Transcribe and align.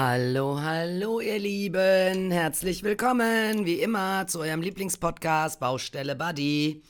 Hallo, 0.00 0.60
hallo, 0.60 1.18
ihr 1.18 1.40
Lieben. 1.40 2.30
Herzlich 2.30 2.84
willkommen, 2.84 3.66
wie 3.66 3.80
immer, 3.80 4.28
zu 4.28 4.38
eurem 4.38 4.62
Lieblingspodcast 4.62 5.58
Baustelle 5.58 6.14
Buddy. 6.14 6.84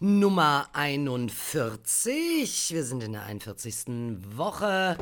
Nummer 0.00 0.68
41. 0.72 2.70
Wir 2.70 2.82
sind 2.82 3.04
in 3.04 3.12
der 3.12 3.26
41. 3.26 3.76
Woche. 4.34 4.98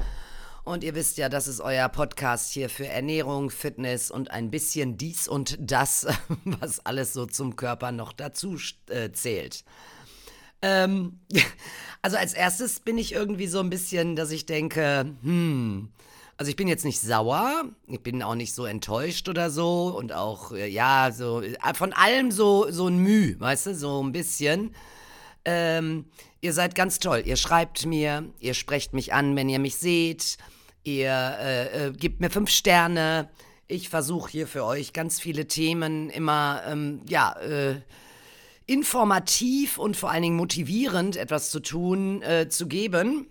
Und 0.64 0.84
ihr 0.84 0.94
wisst 0.94 1.16
ja, 1.16 1.30
das 1.30 1.48
ist 1.48 1.62
euer 1.62 1.88
Podcast 1.88 2.52
hier 2.52 2.68
für 2.68 2.88
Ernährung, 2.88 3.48
Fitness 3.48 4.10
und 4.10 4.30
ein 4.30 4.50
bisschen 4.50 4.98
dies 4.98 5.26
und 5.26 5.56
das, 5.58 6.06
was 6.44 6.84
alles 6.84 7.14
so 7.14 7.24
zum 7.24 7.56
Körper 7.56 7.90
noch 7.90 8.12
dazu 8.12 8.58
äh, 8.90 9.12
zählt. 9.12 9.64
Ähm, 10.60 11.20
also 12.02 12.18
als 12.18 12.34
erstes 12.34 12.80
bin 12.80 12.98
ich 12.98 13.14
irgendwie 13.14 13.46
so 13.46 13.60
ein 13.60 13.70
bisschen, 13.70 14.14
dass 14.14 14.30
ich 14.30 14.44
denke, 14.44 15.16
hm, 15.22 15.90
also 16.38 16.50
ich 16.50 16.56
bin 16.56 16.68
jetzt 16.68 16.84
nicht 16.84 17.00
sauer, 17.00 17.64
ich 17.86 18.00
bin 18.00 18.22
auch 18.22 18.34
nicht 18.34 18.54
so 18.54 18.66
enttäuscht 18.66 19.28
oder 19.28 19.50
so 19.50 19.94
und 19.96 20.12
auch, 20.12 20.52
äh, 20.52 20.68
ja, 20.68 21.10
so, 21.12 21.40
äh, 21.40 21.54
von 21.74 21.92
allem 21.92 22.30
so, 22.30 22.70
so 22.70 22.88
ein 22.88 22.98
Müh, 22.98 23.36
weißt 23.38 23.66
du, 23.66 23.74
so 23.74 24.02
ein 24.02 24.12
bisschen. 24.12 24.74
Ähm, 25.44 26.06
ihr 26.40 26.52
seid 26.52 26.74
ganz 26.74 26.98
toll. 26.98 27.22
Ihr 27.24 27.36
schreibt 27.36 27.86
mir, 27.86 28.24
ihr 28.38 28.54
sprecht 28.54 28.92
mich 28.92 29.14
an, 29.14 29.34
wenn 29.36 29.48
ihr 29.48 29.58
mich 29.58 29.76
seht, 29.76 30.36
ihr 30.84 31.10
äh, 31.40 31.86
äh, 31.86 31.92
gebt 31.92 32.20
mir 32.20 32.30
fünf 32.30 32.50
Sterne. 32.50 33.30
Ich 33.66 33.88
versuche 33.88 34.30
hier 34.30 34.46
für 34.46 34.64
euch 34.64 34.92
ganz 34.92 35.18
viele 35.18 35.46
Themen 35.46 36.10
immer, 36.10 36.62
ähm, 36.66 37.00
ja, 37.08 37.32
äh, 37.38 37.80
informativ 38.66 39.78
und 39.78 39.96
vor 39.96 40.10
allen 40.10 40.22
Dingen 40.22 40.36
motivierend 40.36 41.16
etwas 41.16 41.50
zu 41.50 41.60
tun, 41.60 42.20
äh, 42.22 42.48
zu 42.48 42.66
geben. 42.66 43.28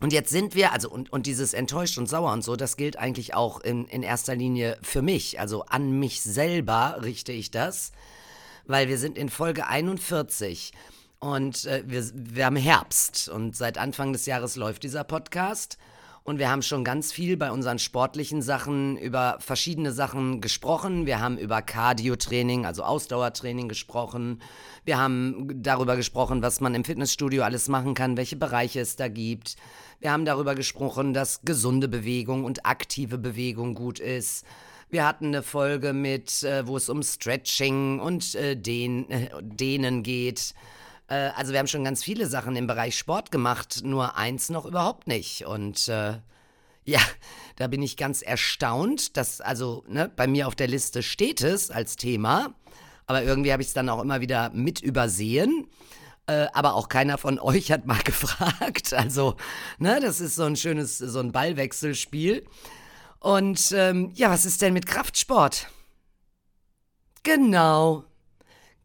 Und 0.00 0.12
jetzt 0.12 0.30
sind 0.30 0.54
wir, 0.54 0.72
also 0.72 0.90
und, 0.90 1.12
und 1.12 1.26
dieses 1.26 1.54
enttäuscht 1.54 1.98
und 1.98 2.08
sauer 2.08 2.32
und 2.32 2.42
so, 2.42 2.56
das 2.56 2.76
gilt 2.76 2.98
eigentlich 2.98 3.34
auch 3.34 3.60
in, 3.60 3.86
in 3.86 4.02
erster 4.02 4.34
Linie 4.34 4.78
für 4.82 5.02
mich. 5.02 5.40
Also 5.40 5.64
an 5.66 5.98
mich 5.98 6.20
selber 6.20 6.98
richte 7.02 7.32
ich 7.32 7.50
das, 7.50 7.92
weil 8.66 8.88
wir 8.88 8.98
sind 8.98 9.16
in 9.16 9.28
Folge 9.28 9.66
41 9.66 10.72
und 11.20 11.64
äh, 11.64 11.84
wir, 11.86 12.04
wir 12.12 12.46
haben 12.46 12.56
Herbst 12.56 13.28
und 13.28 13.56
seit 13.56 13.78
Anfang 13.78 14.12
des 14.12 14.26
Jahres 14.26 14.56
läuft 14.56 14.82
dieser 14.82 15.04
Podcast. 15.04 15.78
Und 16.26 16.38
wir 16.38 16.50
haben 16.50 16.62
schon 16.62 16.84
ganz 16.84 17.12
viel 17.12 17.36
bei 17.36 17.52
unseren 17.52 17.78
sportlichen 17.78 18.40
Sachen 18.40 18.96
über 18.96 19.36
verschiedene 19.40 19.92
Sachen 19.92 20.40
gesprochen. 20.40 21.04
Wir 21.04 21.20
haben 21.20 21.36
über 21.36 21.60
Cardio-Training, 21.60 22.64
also 22.64 22.82
Ausdauertraining 22.82 23.68
gesprochen. 23.68 24.40
Wir 24.86 24.98
haben 24.98 25.62
darüber 25.62 25.96
gesprochen, 25.96 26.40
was 26.40 26.62
man 26.62 26.74
im 26.74 26.82
Fitnessstudio 26.82 27.42
alles 27.42 27.68
machen 27.68 27.92
kann, 27.92 28.16
welche 28.16 28.36
Bereiche 28.36 28.80
es 28.80 28.96
da 28.96 29.08
gibt. 29.08 29.56
Wir 30.00 30.12
haben 30.12 30.24
darüber 30.24 30.54
gesprochen, 30.54 31.12
dass 31.12 31.42
gesunde 31.42 31.88
Bewegung 31.88 32.44
und 32.44 32.64
aktive 32.64 33.18
Bewegung 33.18 33.74
gut 33.74 33.98
ist. 33.98 34.46
Wir 34.88 35.06
hatten 35.06 35.26
eine 35.26 35.42
Folge 35.42 35.92
mit, 35.92 36.42
äh, 36.42 36.66
wo 36.66 36.78
es 36.78 36.88
um 36.88 37.02
Stretching 37.02 38.00
und 38.00 38.34
äh, 38.34 38.52
äh, 38.52 39.28
Dehnen 39.42 40.02
geht. 40.02 40.54
Äh, 41.08 41.30
also 41.36 41.52
wir 41.52 41.58
haben 41.58 41.66
schon 41.66 41.84
ganz 41.84 42.02
viele 42.02 42.26
Sachen 42.26 42.56
im 42.56 42.66
Bereich 42.66 42.96
Sport 42.96 43.30
gemacht, 43.30 43.80
nur 43.82 44.16
eins 44.16 44.48
noch 44.48 44.66
überhaupt 44.66 45.06
nicht. 45.06 45.46
Und 45.46 45.88
äh, 45.88 46.18
ja, 46.84 47.00
da 47.56 47.66
bin 47.66 47.82
ich 47.82 47.96
ganz 47.96 48.22
erstaunt, 48.22 49.16
dass 49.16 49.40
also 49.40 49.84
ne, 49.88 50.10
bei 50.14 50.26
mir 50.26 50.48
auf 50.48 50.54
der 50.54 50.68
Liste 50.68 51.02
steht 51.02 51.42
es 51.42 51.70
als 51.70 51.96
Thema, 51.96 52.54
aber 53.06 53.22
irgendwie 53.22 53.52
habe 53.52 53.62
ich 53.62 53.68
es 53.68 53.74
dann 53.74 53.88
auch 53.88 54.00
immer 54.00 54.20
wieder 54.20 54.50
mit 54.50 54.80
übersehen. 54.80 55.68
Äh, 56.26 56.46
aber 56.54 56.74
auch 56.74 56.88
keiner 56.88 57.18
von 57.18 57.38
euch 57.40 57.70
hat 57.70 57.86
mal 57.86 58.02
gefragt. 58.02 58.94
Also, 58.94 59.36
ne, 59.78 60.00
das 60.00 60.20
ist 60.20 60.36
so 60.36 60.44
ein 60.44 60.56
schönes, 60.56 60.98
so 60.98 61.20
ein 61.20 61.32
Ballwechselspiel. 61.32 62.46
Und 63.20 63.72
ähm, 63.72 64.10
ja, 64.14 64.30
was 64.30 64.44
ist 64.44 64.62
denn 64.62 64.72
mit 64.72 64.86
Kraftsport? 64.86 65.68
Genau. 67.22 68.04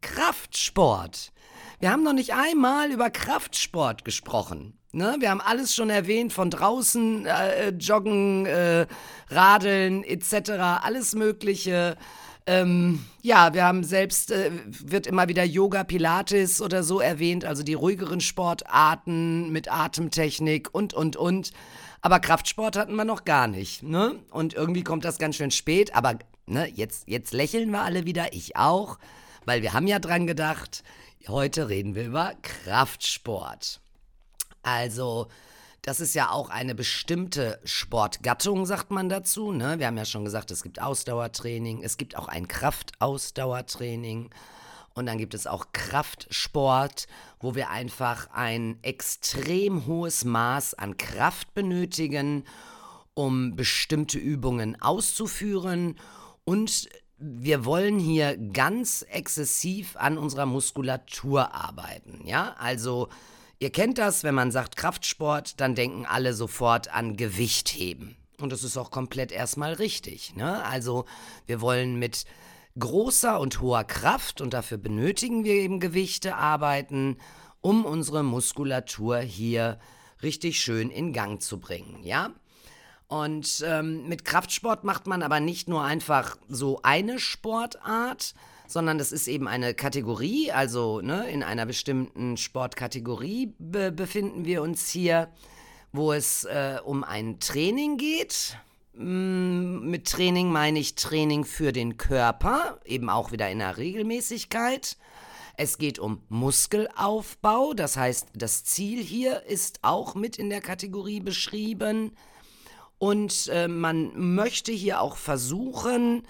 Kraftsport. 0.00 1.32
Wir 1.80 1.90
haben 1.90 2.02
noch 2.02 2.12
nicht 2.12 2.34
einmal 2.34 2.92
über 2.92 3.08
Kraftsport 3.08 4.04
gesprochen. 4.04 4.74
Ne? 4.92 5.16
Wir 5.18 5.30
haben 5.30 5.40
alles 5.40 5.74
schon 5.74 5.88
erwähnt, 5.88 6.30
von 6.30 6.50
draußen 6.50 7.24
äh, 7.24 7.70
joggen, 7.70 8.44
äh, 8.44 8.86
radeln 9.30 10.04
etc., 10.04 10.50
alles 10.82 11.14
Mögliche. 11.14 11.96
Ähm, 12.44 13.06
ja, 13.22 13.54
wir 13.54 13.64
haben 13.64 13.82
selbst, 13.82 14.30
äh, 14.30 14.50
wird 14.66 15.06
immer 15.06 15.28
wieder 15.28 15.42
Yoga, 15.42 15.84
Pilates 15.84 16.60
oder 16.60 16.82
so 16.82 17.00
erwähnt, 17.00 17.46
also 17.46 17.62
die 17.62 17.74
ruhigeren 17.74 18.20
Sportarten 18.20 19.50
mit 19.50 19.72
Atemtechnik 19.72 20.68
und, 20.72 20.92
und, 20.92 21.16
und. 21.16 21.52
Aber 22.02 22.20
Kraftsport 22.20 22.76
hatten 22.76 22.94
wir 22.94 23.06
noch 23.06 23.24
gar 23.24 23.46
nicht. 23.46 23.82
Ne? 23.82 24.16
Und 24.30 24.52
irgendwie 24.52 24.84
kommt 24.84 25.06
das 25.06 25.18
ganz 25.18 25.36
schön 25.36 25.50
spät, 25.50 25.94
aber 25.94 26.18
ne, 26.44 26.68
jetzt, 26.68 27.08
jetzt 27.08 27.32
lächeln 27.32 27.70
wir 27.70 27.80
alle 27.80 28.04
wieder, 28.04 28.34
ich 28.34 28.56
auch, 28.56 28.98
weil 29.44 29.62
wir 29.62 29.72
haben 29.72 29.86
ja 29.86 29.98
dran 29.98 30.26
gedacht, 30.26 30.82
Heute 31.28 31.68
reden 31.68 31.94
wir 31.94 32.06
über 32.06 32.32
Kraftsport. 32.40 33.80
Also, 34.62 35.28
das 35.82 36.00
ist 36.00 36.14
ja 36.14 36.30
auch 36.30 36.48
eine 36.48 36.74
bestimmte 36.74 37.60
Sportgattung, 37.62 38.64
sagt 38.64 38.90
man 38.90 39.10
dazu. 39.10 39.52
Ne? 39.52 39.78
Wir 39.78 39.86
haben 39.86 39.98
ja 39.98 40.06
schon 40.06 40.24
gesagt, 40.24 40.50
es 40.50 40.62
gibt 40.62 40.80
Ausdauertraining, 40.80 41.82
es 41.82 41.98
gibt 41.98 42.16
auch 42.16 42.26
ein 42.28 42.48
Kraftausdauertraining. 42.48 44.30
Und 44.94 45.06
dann 45.06 45.18
gibt 45.18 45.34
es 45.34 45.46
auch 45.46 45.66
Kraftsport, 45.72 47.06
wo 47.38 47.54
wir 47.54 47.68
einfach 47.68 48.30
ein 48.30 48.78
extrem 48.82 49.86
hohes 49.86 50.24
Maß 50.24 50.72
an 50.74 50.96
Kraft 50.96 51.52
benötigen, 51.52 52.44
um 53.12 53.56
bestimmte 53.56 54.18
Übungen 54.18 54.80
auszuführen 54.80 55.96
und 56.44 56.88
wir 57.20 57.64
wollen 57.66 57.98
hier 57.98 58.36
ganz 58.36 59.02
exzessiv 59.02 59.96
an 59.96 60.16
unserer 60.16 60.46
Muskulatur 60.46 61.54
arbeiten, 61.54 62.26
ja? 62.26 62.54
Also, 62.58 63.08
ihr 63.58 63.70
kennt 63.70 63.98
das, 63.98 64.24
wenn 64.24 64.34
man 64.34 64.50
sagt 64.50 64.76
Kraftsport, 64.76 65.60
dann 65.60 65.74
denken 65.74 66.06
alle 66.06 66.32
sofort 66.32 66.92
an 66.92 67.16
Gewichtheben. 67.16 68.16
Und 68.40 68.52
das 68.52 68.64
ist 68.64 68.78
auch 68.78 68.90
komplett 68.90 69.32
erstmal 69.32 69.74
richtig, 69.74 70.34
ne? 70.34 70.64
Also, 70.64 71.04
wir 71.46 71.60
wollen 71.60 71.98
mit 71.98 72.24
großer 72.78 73.38
und 73.38 73.60
hoher 73.60 73.84
Kraft 73.84 74.40
und 74.40 74.54
dafür 74.54 74.78
benötigen 74.78 75.44
wir 75.44 75.54
eben 75.54 75.78
Gewichte 75.78 76.36
arbeiten, 76.36 77.18
um 77.60 77.84
unsere 77.84 78.22
Muskulatur 78.22 79.18
hier 79.18 79.78
richtig 80.22 80.60
schön 80.60 80.88
in 80.90 81.12
Gang 81.12 81.42
zu 81.42 81.60
bringen, 81.60 82.02
ja? 82.02 82.30
Und 83.10 83.64
ähm, 83.66 84.06
mit 84.06 84.24
Kraftsport 84.24 84.84
macht 84.84 85.08
man 85.08 85.24
aber 85.24 85.40
nicht 85.40 85.68
nur 85.68 85.82
einfach 85.82 86.36
so 86.48 86.78
eine 86.84 87.18
Sportart, 87.18 88.34
sondern 88.68 88.98
das 88.98 89.10
ist 89.10 89.26
eben 89.26 89.48
eine 89.48 89.74
Kategorie, 89.74 90.52
also 90.52 91.00
ne, 91.00 91.28
in 91.28 91.42
einer 91.42 91.66
bestimmten 91.66 92.36
Sportkategorie 92.36 93.52
be 93.58 93.90
befinden 93.90 94.44
wir 94.44 94.62
uns 94.62 94.88
hier, 94.90 95.28
wo 95.90 96.12
es 96.12 96.44
äh, 96.44 96.78
um 96.84 97.02
ein 97.02 97.40
Training 97.40 97.96
geht. 97.96 98.56
Mm, 98.94 99.90
mit 99.90 100.06
Training 100.06 100.52
meine 100.52 100.78
ich 100.78 100.94
Training 100.94 101.44
für 101.44 101.72
den 101.72 101.96
Körper, 101.96 102.78
eben 102.84 103.10
auch 103.10 103.32
wieder 103.32 103.50
in 103.50 103.58
der 103.58 103.76
Regelmäßigkeit. 103.76 104.96
Es 105.56 105.78
geht 105.78 105.98
um 105.98 106.22
Muskelaufbau, 106.28 107.74
das 107.74 107.96
heißt, 107.96 108.28
das 108.34 108.62
Ziel 108.62 109.02
hier 109.02 109.42
ist 109.46 109.80
auch 109.82 110.14
mit 110.14 110.38
in 110.38 110.48
der 110.48 110.60
Kategorie 110.60 111.18
beschrieben. 111.18 112.12
Und 113.00 113.48
äh, 113.48 113.66
man 113.66 114.12
möchte 114.14 114.72
hier 114.72 115.00
auch 115.00 115.16
versuchen, 115.16 116.22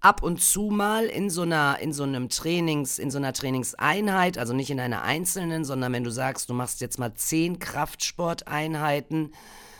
ab 0.00 0.22
und 0.22 0.42
zu 0.42 0.64
mal 0.64 1.06
in 1.06 1.30
so 1.30 1.42
einer, 1.42 1.78
in 1.80 1.94
so 1.94 2.02
einem 2.02 2.28
Trainings, 2.28 2.98
in 2.98 3.10
so 3.10 3.16
einer 3.16 3.32
Trainingseinheit, 3.32 4.36
also 4.36 4.52
nicht 4.52 4.68
in 4.68 4.80
einer 4.80 5.00
einzelnen, 5.00 5.64
sondern 5.64 5.94
wenn 5.94 6.04
du 6.04 6.10
sagst, 6.10 6.50
du 6.50 6.54
machst 6.54 6.82
jetzt 6.82 6.98
mal 6.98 7.14
zehn 7.14 7.58
Kraftsporteinheiten, 7.58 9.32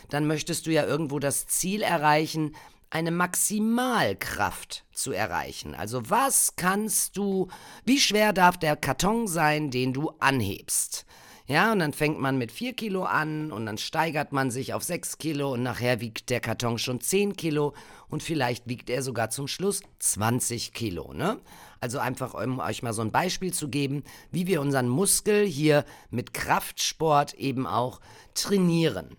dann 0.08 0.26
möchtest 0.26 0.66
du 0.66 0.70
ja 0.70 0.86
irgendwo 0.86 1.18
das 1.18 1.46
Ziel 1.46 1.82
erreichen, 1.82 2.56
eine 2.88 3.10
Maximalkraft 3.10 4.86
zu 4.94 5.12
erreichen. 5.12 5.74
Also 5.74 6.08
was 6.08 6.56
kannst 6.56 7.18
du, 7.18 7.48
wie 7.84 8.00
schwer 8.00 8.32
darf 8.32 8.56
der 8.56 8.76
Karton 8.76 9.28
sein, 9.28 9.70
den 9.70 9.92
du 9.92 10.10
anhebst? 10.20 11.04
Ja, 11.50 11.72
und 11.72 11.80
dann 11.80 11.92
fängt 11.92 12.20
man 12.20 12.38
mit 12.38 12.52
4 12.52 12.74
Kilo 12.74 13.02
an 13.02 13.50
und 13.50 13.66
dann 13.66 13.76
steigert 13.76 14.30
man 14.30 14.52
sich 14.52 14.72
auf 14.72 14.84
6 14.84 15.18
Kilo 15.18 15.54
und 15.54 15.64
nachher 15.64 16.00
wiegt 16.00 16.30
der 16.30 16.38
Karton 16.38 16.78
schon 16.78 17.00
10 17.00 17.36
Kilo 17.36 17.74
und 18.08 18.22
vielleicht 18.22 18.68
wiegt 18.68 18.88
er 18.88 19.02
sogar 19.02 19.30
zum 19.30 19.48
Schluss 19.48 19.82
20 19.98 20.72
Kilo. 20.72 21.12
Ne? 21.12 21.40
Also 21.80 21.98
einfach, 21.98 22.34
um 22.34 22.60
euch 22.60 22.84
mal 22.84 22.92
so 22.92 23.02
ein 23.02 23.10
Beispiel 23.10 23.52
zu 23.52 23.68
geben, 23.68 24.04
wie 24.30 24.46
wir 24.46 24.60
unseren 24.60 24.88
Muskel 24.88 25.44
hier 25.44 25.84
mit 26.10 26.34
Kraftsport 26.34 27.34
eben 27.34 27.66
auch 27.66 28.00
trainieren. 28.34 29.16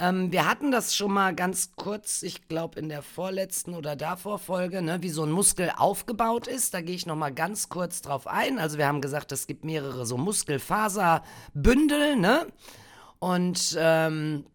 Ähm, 0.00 0.32
wir 0.32 0.48
hatten 0.48 0.70
das 0.70 0.96
schon 0.96 1.12
mal 1.12 1.34
ganz 1.34 1.72
kurz, 1.76 2.22
ich 2.22 2.48
glaube 2.48 2.80
in 2.80 2.88
der 2.88 3.02
vorletzten 3.02 3.74
oder 3.74 3.96
davor 3.96 4.38
Folge, 4.38 4.80
ne, 4.80 5.02
wie 5.02 5.10
so 5.10 5.24
ein 5.24 5.30
Muskel 5.30 5.70
aufgebaut 5.76 6.46
ist. 6.46 6.72
Da 6.72 6.80
gehe 6.80 6.94
ich 6.94 7.04
noch 7.04 7.16
mal 7.16 7.34
ganz 7.34 7.68
kurz 7.68 8.00
drauf 8.00 8.26
ein. 8.26 8.58
Also 8.58 8.78
wir 8.78 8.86
haben 8.86 9.02
gesagt, 9.02 9.30
es 9.30 9.46
gibt 9.46 9.62
mehrere 9.62 10.06
so 10.06 10.16
Muskelfaserbündel, 10.16 12.16
ne? 12.16 12.46
Und 13.18 13.76
ähm, 13.78 14.46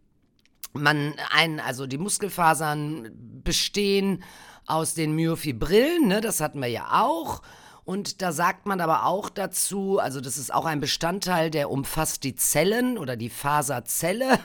man 0.73 1.13
ein, 1.29 1.59
also 1.59 1.85
die 1.85 1.99
Muskelfasern 1.99 3.11
bestehen 3.43 4.23
aus 4.65 4.95
den 4.95 5.13
Myofibrillen, 5.13 6.07
ne, 6.07 6.21
das 6.21 6.41
hatten 6.41 6.59
wir 6.59 6.69
ja 6.69 7.03
auch. 7.03 7.43
Und 7.83 8.23
da 8.23 8.31
sagt 8.31 8.65
man 8.65 8.81
aber 8.81 9.05
auch 9.05 9.29
dazu, 9.29 9.99
also 9.99 10.19
das 10.19 10.39
ist 10.39 10.51
auch 10.51 10.65
ein 10.65 10.79
Bestandteil, 10.79 11.51
der 11.51 11.69
umfasst 11.69 12.23
die 12.23 12.35
Zellen 12.35 12.97
oder 12.97 13.15
die 13.15 13.29
Faserzelle. 13.29 14.39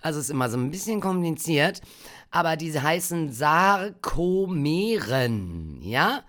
Also 0.00 0.20
ist 0.20 0.30
immer 0.30 0.48
so 0.48 0.56
ein 0.56 0.70
bisschen 0.70 1.00
kompliziert. 1.00 1.80
Aber 2.30 2.56
diese 2.56 2.82
heißen 2.82 3.32
Sarkomeren, 3.32 5.82
ja? 5.82 6.22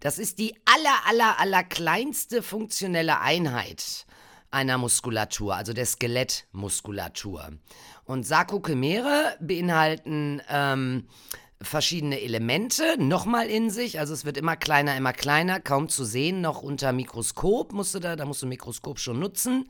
Das 0.00 0.18
ist 0.18 0.38
die 0.38 0.54
aller, 0.66 1.06
aller, 1.08 1.40
aller 1.40 1.64
kleinste 1.64 2.42
funktionelle 2.42 3.20
Einheit 3.20 4.06
einer 4.50 4.78
Muskulatur, 4.78 5.56
also 5.56 5.72
der 5.72 5.86
Skelettmuskulatur. 5.86 7.52
Und 8.04 8.24
Sarkochimere 8.24 9.36
beinhalten 9.40 10.40
ähm, 10.48 11.08
verschiedene 11.60 12.20
Elemente 12.20 12.96
nochmal 12.98 13.48
in 13.48 13.70
sich. 13.70 13.98
Also 13.98 14.14
es 14.14 14.24
wird 14.24 14.36
immer 14.36 14.56
kleiner, 14.56 14.96
immer 14.96 15.12
kleiner, 15.12 15.60
kaum 15.60 15.88
zu 15.88 16.04
sehen, 16.04 16.40
noch 16.40 16.62
unter 16.62 16.92
Mikroskop 16.92 17.72
musst 17.72 17.94
du 17.94 17.98
da, 17.98 18.16
da 18.16 18.24
musst 18.24 18.42
du 18.42 18.46
Mikroskop 18.46 18.98
schon 18.98 19.18
nutzen. 19.18 19.68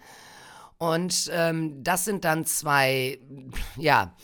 Und 0.78 1.30
ähm, 1.32 1.82
das 1.82 2.04
sind 2.04 2.24
dann 2.24 2.44
zwei, 2.44 3.18
ja, 3.76 4.14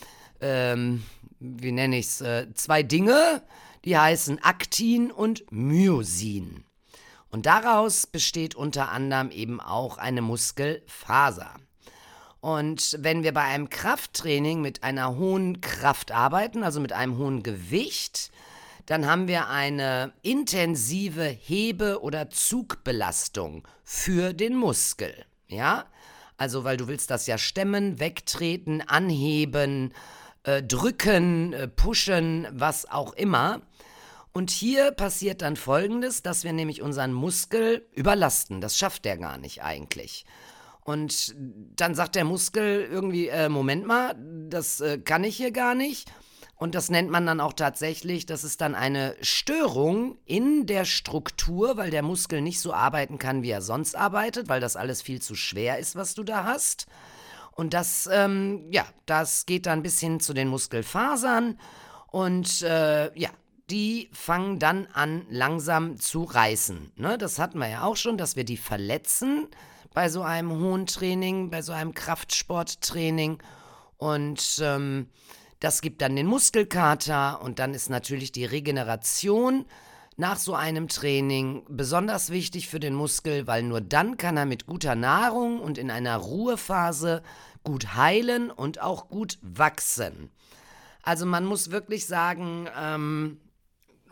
ähm, 0.41 1.03
wie 1.41 1.73
nenne 1.73 1.99
ich 1.99 2.07
es, 2.07 2.21
äh, 2.21 2.53
zwei 2.55 2.83
Dinge, 2.83 3.43
die 3.85 3.97
heißen 3.97 4.43
Aktin 4.43 5.11
und 5.11 5.51
Myosin. 5.51 6.65
Und 7.31 7.47
daraus 7.47 8.07
besteht 8.07 8.55
unter 8.55 8.91
anderem 8.91 9.31
eben 9.31 9.61
auch 9.61 9.97
eine 9.97 10.21
Muskelfaser. 10.21 11.55
Und 12.41 12.99
wenn 13.01 13.23
wir 13.23 13.33
bei 13.33 13.45
einem 13.45 13.71
Krafttraining 13.71 14.61
mit 14.61 14.83
einer 14.83 15.17
hohen 15.17 15.61
Kraft 15.61 16.13
arbeiten, 16.13 16.65
also 16.65 16.81
mit 16.81 16.93
einem 16.93 17.17
hohen 17.17 17.43
Gewicht, 17.43 18.31
dann 18.87 19.07
haben 19.07 19.29
wir 19.29 19.49
eine 19.49 20.13
intensive 20.23 21.25
Hebe- 21.25 22.03
oder 22.03 22.31
Zugbelastung 22.31 23.67
für 23.85 24.33
den 24.35 24.57
Muskel. 24.57 25.25
Ja? 25.47 25.87
Also, 26.43 26.65
weil 26.65 26.77
du 26.77 26.89
willst 26.89 27.13
das 27.13 27.29
ja 27.29 27.39
stemmen, 27.39 28.01
wegtreten, 28.01 28.81
anheben, 28.81 29.95
äh, 30.43 30.61
drücken, 30.61 31.53
äh, 31.53 31.69
pushen, 31.69 32.49
was 32.51 32.91
auch 32.91 33.13
immer. 33.13 33.63
Und 34.33 34.51
hier 34.51 34.91
passiert 34.91 35.41
dann 35.41 35.55
folgendes, 35.55 36.25
dass 36.25 36.43
wir 36.43 36.53
nämlich 36.53 36.83
unseren 36.83 37.13
Muskel 37.13 37.87
überlasten. 37.93 38.61
Das 38.61 38.77
schafft 38.77 39.05
der 39.05 39.19
gar 39.19 39.39
nicht 39.39 39.63
eigentlich. 39.63 40.25
Und 40.83 41.33
dann 41.77 41.95
sagt 41.95 42.17
der 42.17 42.25
Muskel 42.25 42.89
irgendwie, 42.91 43.29
äh, 43.29 43.49
Moment 43.49 43.87
mal, 43.87 44.17
das 44.49 44.81
äh, 44.81 44.99
kann 44.99 45.23
ich 45.23 45.37
hier 45.37 45.53
gar 45.53 45.77
nicht. 45.77 46.11
Und 46.63 46.77
das 46.77 46.91
nennt 46.91 47.11
man 47.11 47.27
dann 47.27 47.41
auch 47.41 47.55
tatsächlich, 47.55 48.25
das 48.25 48.45
ist 48.45 48.61
dann 48.61 48.77
eine 48.77 49.17
Störung 49.21 50.17
in 50.27 50.65
der 50.65 50.85
Struktur, 50.85 51.77
weil 51.77 51.91
der 51.91 52.03
Muskel 52.03 52.41
nicht 52.41 52.61
so 52.61 52.73
arbeiten 52.73 53.19
kann, 53.19 53.43
wie 53.43 53.51
er 53.51 53.63
sonst 53.63 53.97
arbeitet, 53.97 54.49
weil 54.49 54.61
das 54.61 54.77
alles 54.77 55.03
viel 55.03 55.21
zu 55.21 55.35
schwer 55.35 55.81
ist, 55.81 55.97
was 55.97 56.15
du 56.15 56.23
da 56.23 56.45
hast. 56.45 56.87
Und 57.51 57.75
das, 57.75 58.09
ähm, 58.13 58.69
ja, 58.71 58.85
das 59.07 59.45
geht 59.45 59.67
dann 59.67 59.83
bis 59.83 59.99
hin 59.99 60.21
zu 60.21 60.35
den 60.35 60.47
Muskelfasern. 60.47 61.59
Und 62.13 62.63
äh, 62.63 63.13
ja, 63.19 63.31
die 63.69 64.09
fangen 64.13 64.61
dann 64.61 64.87
an, 64.93 65.27
langsam 65.31 65.99
zu 65.99 66.23
reißen. 66.23 66.93
Ne? 66.95 67.19
Das 67.19 67.41
hatten 67.41 67.59
wir 67.59 67.71
ja 67.71 67.83
auch 67.83 67.97
schon, 67.97 68.17
dass 68.17 68.37
wir 68.37 68.45
die 68.45 68.57
verletzen 68.57 69.49
bei 69.95 70.09
so 70.09 70.23
einem 70.23 70.53
hohen 70.53 70.87
Training, 70.87 71.51
bei 71.51 71.61
so 71.61 71.73
einem 71.73 71.93
Kraftsporttraining. 71.93 73.43
Und 73.99 74.61
ähm, 74.63 75.09
das 75.63 75.81
gibt 75.81 76.03
dann 76.03 76.17
den 76.17 76.27
Muskelkater 76.27 77.41
und 77.41 77.61
dann 77.61 77.73
ist 77.73 77.89
natürlich 77.89 78.33
die 78.33 78.45
Regeneration 78.45 79.65
nach 80.17 80.37
so 80.37 80.55
einem 80.55 80.89
Training 80.89 81.63
besonders 81.69 82.31
wichtig 82.31 82.69
für 82.69 82.81
den 82.81 82.95
Muskel, 82.95 83.47
weil 83.47 83.63
nur 83.63 83.81
dann 83.81 84.17
kann 84.17 84.37
er 84.37 84.45
mit 84.45 84.67
guter 84.67 84.97
Nahrung 84.97 85.61
und 85.61 85.79
in 85.79 85.91
einer 85.91 86.17
Ruhephase 86.17 87.23
gut 87.63 87.95
heilen 87.95 88.51
und 88.51 88.83
auch 88.83 89.09
gut 89.09 89.39
wachsen. 89.41 90.31
Also 91.03 91.27
man 91.27 91.45
muss 91.45 91.71
wirklich 91.71 92.07
sagen, 92.07 92.69
ähm, 92.77 93.41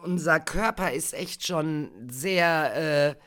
unser 0.03 0.39
Körper 0.39 0.93
ist 0.93 1.15
echt 1.15 1.47
schon 1.47 1.91
sehr... 2.09 3.15
Äh, 3.17 3.21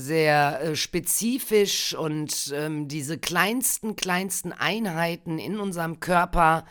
sehr 0.00 0.60
äh, 0.60 0.76
spezifisch 0.76 1.92
und 1.92 2.54
ähm, 2.54 2.86
diese 2.86 3.18
kleinsten, 3.18 3.96
kleinsten 3.96 4.52
Einheiten 4.52 5.40
in 5.40 5.58
unserem 5.58 5.98
Körper, 5.98 6.64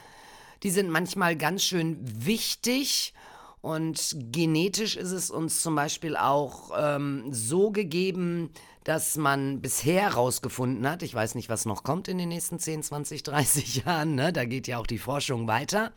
die 0.64 0.72
sind 0.72 0.90
manchmal 0.90 1.36
ganz 1.36 1.64
schön 1.64 1.98
wichtig. 2.02 3.14
Und 3.62 4.16
genetisch 4.32 4.96
ist 4.96 5.12
es 5.12 5.32
uns 5.32 5.62
zum 5.62 5.76
Beispiel 5.76 6.16
auch 6.16 6.72
ähm, 6.78 7.26
so 7.32 7.72
gegeben, 7.72 8.52
dass 8.88 9.18
man 9.18 9.60
bisher 9.60 10.04
herausgefunden 10.04 10.90
hat, 10.90 11.04
ich 11.04 11.14
weiß 11.14 11.36
nicht, 11.36 11.50
was 11.50 11.66
noch 11.66 11.84
kommt 11.84 12.08
in 12.08 12.18
den 12.18 12.30
nächsten 12.30 12.58
10, 12.58 12.84
20, 12.84 13.24
30 13.24 13.84
Jahren, 13.86 14.16
ne? 14.16 14.32
da 14.32 14.46
geht 14.46 14.68
ja 14.68 14.78
auch 14.78 14.88
die 14.88 14.98
Forschung 14.98 15.46
weiter, 15.46 15.92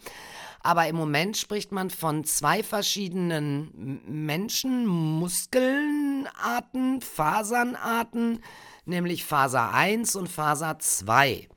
aber 0.63 0.89
im 0.89 0.97
Moment 0.97 1.37
spricht 1.37 1.71
man 1.71 1.91
von 1.91 2.25
zwei 2.25 2.65
verschiedenen 2.65 4.01
Menschen, 4.07 4.87
Muskelnarten, 4.87 7.01
Fasernarten, 7.01 8.43
nämlich 8.87 9.25
Faser 9.25 9.73
1 9.73 10.17
und 10.17 10.29
Faser 10.29 10.81
2. 10.81 11.49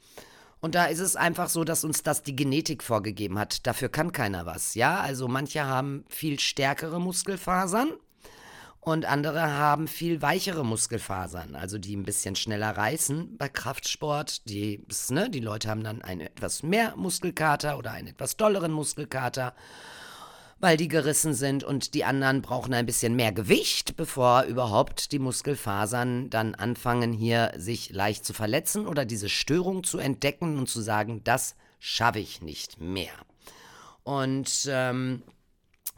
Und 0.63 0.75
da 0.75 0.86
ist 0.86 1.00
es 1.00 1.18
einfach 1.18 1.50
so, 1.50 1.65
dass 1.65 1.83
uns 1.83 2.04
das 2.04 2.24
die 2.24 2.38
Genetik 2.38 2.83
vorgegeben 2.83 3.38
hat. 3.38 3.68
Dafür 3.68 3.89
kann 3.89 4.13
keiner 4.13 4.45
was. 4.45 4.75
Ja, 4.75 5.01
also 5.01 5.27
manche 5.27 5.65
haben 5.65 6.06
viel 6.07 6.39
stärkere 6.39 7.01
Muskelfasern 7.01 7.92
und 8.80 9.04
andere 9.04 9.42
haben 9.42 9.89
viel 9.89 10.21
weichere 10.21 10.63
Muskelfasern, 10.63 11.56
also 11.56 11.77
die 11.77 11.98
ein 11.98 12.06
bisschen 12.06 12.38
schneller 12.38 12.77
reißen 12.77 13.36
bei 13.38 13.50
Kraftsport. 13.50 14.48
Die, 14.48 14.86
ne, 15.10 15.30
die 15.30 15.42
Leute 15.42 15.68
haben 15.68 15.83
dann 15.83 16.01
einen 16.01 16.21
etwas 16.21 16.63
mehr 16.63 16.95
Muskelkater 16.95 17.77
oder 17.77 17.92
einen 17.92 18.07
etwas 18.07 18.38
dolleren 18.38 18.71
Muskelkater, 18.71 19.54
weil 20.63 20.77
die 20.77 20.88
gerissen 20.88 21.33
sind 21.33 21.65
und 21.65 21.94
die 21.94 22.06
anderen 22.06 22.42
brauchen 22.42 22.74
ein 22.74 22.86
bisschen 22.86 23.18
mehr 23.18 23.33
Gewicht, 23.33 23.98
bevor 23.98 24.44
überhaupt 24.44 25.12
die 25.12 25.19
Muskelfasern 25.19 26.30
dann 26.30 26.56
anfangen 26.56 27.12
hier 27.12 27.52
sich 27.57 27.90
leicht 27.90 28.23
zu 28.23 28.31
verletzen 28.31 28.88
oder 28.88 29.04
diese 29.04 29.28
Störung 29.28 29.83
zu 29.83 29.97
entdecken 29.97 30.57
und 30.57 30.69
zu 30.69 30.80
sagen, 30.80 31.21
das 31.26 31.57
schaffe 31.80 32.19
ich 32.19 32.42
nicht 32.42 32.80
mehr. 32.80 33.11
Und 34.04 34.69
ähm, 34.69 35.23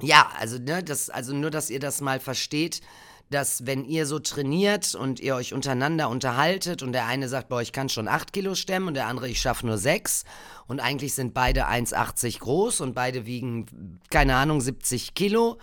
ja, 0.01 0.31
also, 0.39 0.57
ne, 0.57 0.83
das, 0.83 1.11
also 1.11 1.35
nur, 1.35 1.51
dass 1.51 1.69
ihr 1.69 1.79
das 1.79 2.01
mal 2.01 2.19
versteht, 2.19 2.81
dass 3.29 3.65
wenn 3.65 3.85
ihr 3.85 4.05
so 4.05 4.19
trainiert 4.19 4.95
und 4.95 5.19
ihr 5.19 5.35
euch 5.35 5.53
untereinander 5.53 6.09
unterhaltet 6.09 6.83
und 6.83 6.91
der 6.91 7.05
eine 7.05 7.27
sagt, 7.27 7.49
boah, 7.49 7.61
ich 7.61 7.71
kann 7.71 7.89
schon 7.89 8.07
8 8.07 8.33
Kilo 8.33 8.55
stemmen 8.55 8.87
und 8.87 8.93
der 8.93 9.07
andere, 9.07 9.27
ich 9.27 9.41
schaffe 9.41 9.65
nur 9.65 9.77
6 9.77 10.23
und 10.67 10.79
eigentlich 10.79 11.15
sind 11.15 11.33
beide 11.33 11.67
1,80 11.67 12.39
groß 12.39 12.81
und 12.81 12.93
beide 12.93 13.25
wiegen, 13.25 13.99
keine 14.09 14.35
Ahnung, 14.35 14.61
70 14.61 15.15
Kilo 15.15 15.57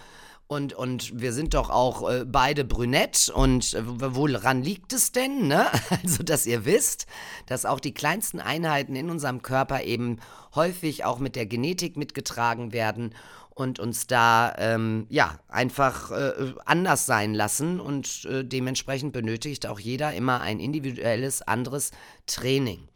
und, 0.52 0.74
und 0.74 1.20
wir 1.20 1.32
sind 1.32 1.54
doch 1.54 1.70
auch 1.70 2.08
äh, 2.08 2.24
beide 2.26 2.64
brünett 2.64 3.32
und 3.34 3.74
äh, 3.74 3.82
woran 3.84 4.62
liegt 4.62 4.92
es 4.92 5.12
denn? 5.12 5.48
Ne? 5.48 5.66
Also, 6.02 6.22
dass 6.22 6.46
ihr 6.46 6.64
wisst, 6.64 7.06
dass 7.46 7.64
auch 7.64 7.80
die 7.80 7.94
kleinsten 7.94 8.40
Einheiten 8.40 8.96
in 8.96 9.10
unserem 9.10 9.42
Körper 9.42 9.82
eben 9.82 10.18
häufig 10.54 11.04
auch 11.04 11.18
mit 11.18 11.36
der 11.36 11.46
Genetik 11.46 11.96
mitgetragen 11.96 12.72
werden 12.72 13.14
und 13.50 13.78
uns 13.78 14.06
da 14.06 14.54
ähm, 14.58 15.06
ja 15.08 15.38
einfach 15.48 16.10
äh, 16.10 16.54
anders 16.64 17.06
sein 17.06 17.34
lassen 17.34 17.80
und 17.80 18.24
äh, 18.24 18.44
dementsprechend 18.44 19.12
benötigt 19.12 19.66
auch 19.66 19.78
jeder 19.78 20.12
immer 20.14 20.40
ein 20.40 20.60
individuelles 20.60 21.42
anderes 21.42 21.90
Training. 22.26 22.88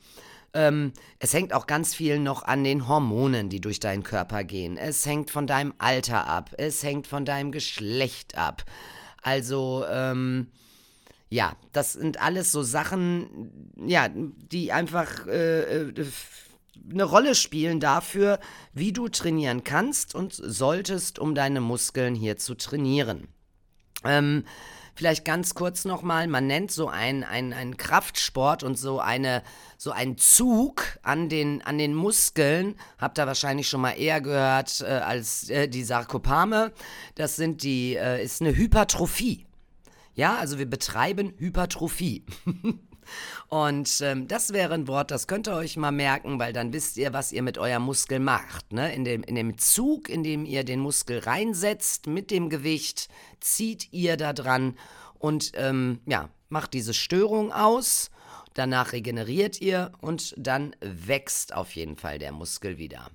Ähm, 0.54 0.92
es 1.18 1.32
hängt 1.32 1.52
auch 1.52 1.66
ganz 1.66 1.94
viel 1.94 2.18
noch 2.18 2.42
an 2.42 2.64
den 2.64 2.88
Hormonen, 2.88 3.48
die 3.48 3.60
durch 3.60 3.80
deinen 3.80 4.02
Körper 4.02 4.44
gehen. 4.44 4.76
Es 4.76 5.04
hängt 5.06 5.30
von 5.30 5.46
deinem 5.46 5.74
Alter 5.78 6.26
ab, 6.26 6.50
es 6.58 6.82
hängt 6.82 7.06
von 7.06 7.24
deinem 7.24 7.52
Geschlecht 7.52 8.36
ab. 8.38 8.64
Also 9.22 9.84
ähm, 9.90 10.48
ja, 11.28 11.56
das 11.72 11.94
sind 11.94 12.20
alles 12.20 12.52
so 12.52 12.62
Sachen, 12.62 13.72
ja, 13.76 14.08
die 14.08 14.72
einfach 14.72 15.26
äh, 15.26 15.82
äh 15.82 16.06
eine 16.88 17.04
Rolle 17.04 17.34
spielen 17.34 17.80
dafür, 17.80 18.38
wie 18.72 18.92
du 18.92 19.08
trainieren 19.08 19.64
kannst 19.64 20.14
und 20.14 20.32
solltest, 20.32 21.18
um 21.18 21.34
deine 21.34 21.60
Muskeln 21.60 22.14
hier 22.14 22.36
zu 22.36 22.54
trainieren. 22.54 23.28
Ähm, 24.04 24.44
vielleicht 24.96 25.24
ganz 25.24 25.54
kurz 25.54 25.84
nochmal, 25.84 26.26
man 26.26 26.46
nennt 26.46 26.72
so 26.72 26.88
einen 26.88 27.22
ein 27.22 27.76
Kraftsport 27.76 28.64
und 28.64 28.76
so 28.76 28.98
eine 28.98 29.42
so 29.78 29.90
ein 29.90 30.16
Zug 30.16 30.98
an 31.02 31.28
den, 31.28 31.62
an 31.62 31.78
den 31.78 31.94
Muskeln, 31.94 32.76
habt 32.98 33.18
ihr 33.18 33.26
wahrscheinlich 33.26 33.68
schon 33.68 33.82
mal 33.82 33.92
eher 33.92 34.20
gehört 34.20 34.80
äh, 34.80 34.86
als 34.86 35.50
äh, 35.50 35.68
die 35.68 35.84
Sarkopame. 35.84 36.72
Das 37.14 37.36
sind 37.36 37.62
die, 37.62 37.94
äh, 37.94 38.24
ist 38.24 38.40
eine 38.40 38.56
Hypertrophie. 38.56 39.46
Ja, 40.14 40.36
also 40.36 40.58
wir 40.58 40.66
betreiben 40.66 41.34
Hypertrophie. 41.38 42.24
Und 43.48 44.00
ähm, 44.00 44.28
das 44.28 44.52
wäre 44.52 44.74
ein 44.74 44.88
Wort, 44.88 45.10
das 45.10 45.26
könnt 45.26 45.48
ihr 45.48 45.54
euch 45.54 45.76
mal 45.76 45.92
merken, 45.92 46.38
weil 46.38 46.52
dann 46.52 46.72
wisst 46.72 46.96
ihr, 46.96 47.12
was 47.12 47.32
ihr 47.32 47.42
mit 47.42 47.58
eurem 47.58 47.82
Muskel 47.82 48.18
macht. 48.18 48.72
Ne? 48.72 48.94
In, 48.94 49.04
dem, 49.04 49.22
in 49.22 49.34
dem 49.34 49.58
Zug, 49.58 50.08
in 50.08 50.22
dem 50.22 50.44
ihr 50.44 50.64
den 50.64 50.80
Muskel 50.80 51.18
reinsetzt 51.18 52.06
mit 52.06 52.30
dem 52.30 52.50
Gewicht, 52.50 53.08
zieht 53.40 53.92
ihr 53.92 54.16
da 54.16 54.32
dran 54.32 54.76
und 55.18 55.52
ähm, 55.54 56.00
ja, 56.06 56.28
macht 56.48 56.74
diese 56.74 56.94
Störung 56.94 57.52
aus. 57.52 58.10
Danach 58.54 58.92
regeneriert 58.92 59.60
ihr 59.60 59.92
und 60.00 60.34
dann 60.38 60.74
wächst 60.80 61.54
auf 61.54 61.72
jeden 61.76 61.96
Fall 61.96 62.18
der 62.18 62.32
Muskel 62.32 62.78
wieder. 62.78 63.10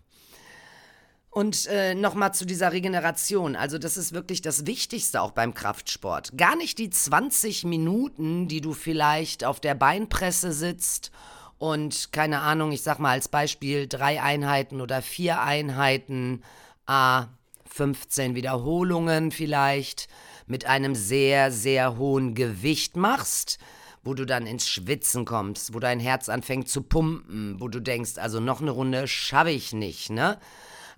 Und 1.31 1.65
äh, 1.67 1.95
nochmal 1.95 2.33
zu 2.33 2.45
dieser 2.45 2.73
Regeneration. 2.73 3.55
Also 3.55 3.77
das 3.77 3.95
ist 3.95 4.11
wirklich 4.11 4.41
das 4.41 4.65
Wichtigste 4.65 5.21
auch 5.21 5.31
beim 5.31 5.53
Kraftsport. 5.53 6.37
Gar 6.37 6.57
nicht 6.57 6.77
die 6.77 6.89
20 6.89 7.63
Minuten, 7.63 8.49
die 8.49 8.59
du 8.59 8.73
vielleicht 8.73 9.45
auf 9.45 9.61
der 9.61 9.73
Beinpresse 9.73 10.51
sitzt 10.51 11.09
und 11.57 12.11
keine 12.11 12.41
Ahnung, 12.41 12.73
ich 12.73 12.81
sag 12.81 12.99
mal 12.99 13.11
als 13.11 13.29
Beispiel 13.29 13.87
drei 13.87 14.21
Einheiten 14.21 14.81
oder 14.81 15.01
vier 15.01 15.41
Einheiten, 15.41 16.43
a 16.85 17.27
15 17.69 18.35
Wiederholungen 18.35 19.31
vielleicht 19.31 20.09
mit 20.47 20.65
einem 20.65 20.95
sehr, 20.95 21.49
sehr 21.51 21.97
hohen 21.97 22.35
Gewicht 22.35 22.97
machst 22.97 23.57
wo 24.03 24.13
du 24.13 24.25
dann 24.25 24.47
ins 24.47 24.67
Schwitzen 24.67 25.25
kommst, 25.25 25.73
wo 25.73 25.79
dein 25.79 25.99
Herz 25.99 26.27
anfängt 26.27 26.67
zu 26.67 26.81
pumpen, 26.81 27.59
wo 27.59 27.67
du 27.67 27.79
denkst, 27.79 28.17
also 28.17 28.39
noch 28.39 28.61
eine 28.61 28.71
Runde 28.71 29.07
schaffe 29.07 29.51
ich 29.51 29.73
nicht, 29.73 30.09
ne? 30.09 30.39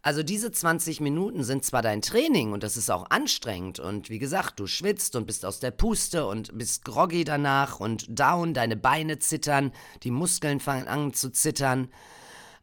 Also 0.03 0.21
diese 0.21 0.51
20 0.51 0.99
Minuten 0.99 1.45
sind 1.45 1.63
zwar 1.63 1.81
dein 1.81 2.01
Training 2.01 2.51
und 2.51 2.61
das 2.61 2.75
ist 2.75 2.91
auch 2.91 3.09
anstrengend 3.09 3.79
und 3.79 4.09
wie 4.09 4.19
gesagt, 4.19 4.59
du 4.59 4.67
schwitzt 4.67 5.15
und 5.15 5.25
bist 5.25 5.45
aus 5.45 5.61
der 5.61 5.71
Puste 5.71 6.27
und 6.27 6.57
bist 6.57 6.83
groggy 6.83 7.23
danach 7.23 7.79
und 7.79 8.07
down, 8.09 8.53
deine 8.53 8.75
Beine 8.75 9.19
zittern, 9.19 9.71
die 10.03 10.11
Muskeln 10.11 10.59
fangen 10.59 10.89
an 10.89 11.13
zu 11.13 11.31
zittern. 11.31 11.87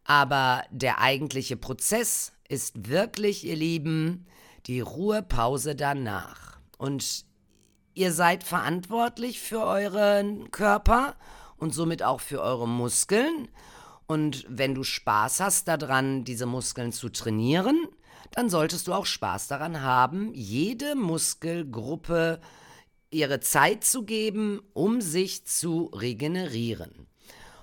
Aber 0.05 0.65
der 0.71 1.01
eigentliche 1.01 1.57
Prozess 1.57 2.33
ist 2.47 2.91
wirklich, 2.91 3.47
ihr 3.47 3.57
Lieben, 3.57 4.27
die 4.67 4.81
Ruhepause 4.81 5.75
danach. 5.75 6.59
Und 6.77 7.25
ihr 7.95 8.13
seid 8.13 8.45
verantwortlich 8.45 9.41
für 9.41 9.63
euren 9.63 10.51
Körper 10.51 11.17
und 11.57 11.73
somit 11.73 12.03
auch 12.03 12.21
für 12.21 12.43
eure 12.43 12.69
Muskeln. 12.69 13.49
Und 14.11 14.45
wenn 14.49 14.75
du 14.75 14.83
Spaß 14.83 15.39
hast 15.39 15.69
daran, 15.69 16.25
diese 16.25 16.45
Muskeln 16.45 16.91
zu 16.91 17.11
trainieren, 17.11 17.87
dann 18.33 18.51
solltest 18.51 18.89
du 18.89 18.93
auch 18.93 19.07
Spaß 19.07 19.47
daran 19.47 19.83
haben, 19.83 20.35
jede 20.35 20.97
Muskelgruppe 20.97 22.41
ihre 23.11 23.39
Zeit 23.39 23.85
zu 23.85 24.03
geben, 24.03 24.63
um 24.73 25.01
sich 25.01 25.47
zu 25.47 25.93
regenerieren. 25.95 27.07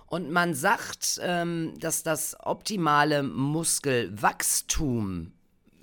Und 0.06 0.32
man 0.32 0.54
sagt, 0.54 1.20
ähm, 1.22 1.74
dass 1.82 2.04
das 2.04 2.38
optimale 2.40 3.24
Muskelwachstum, 3.24 5.34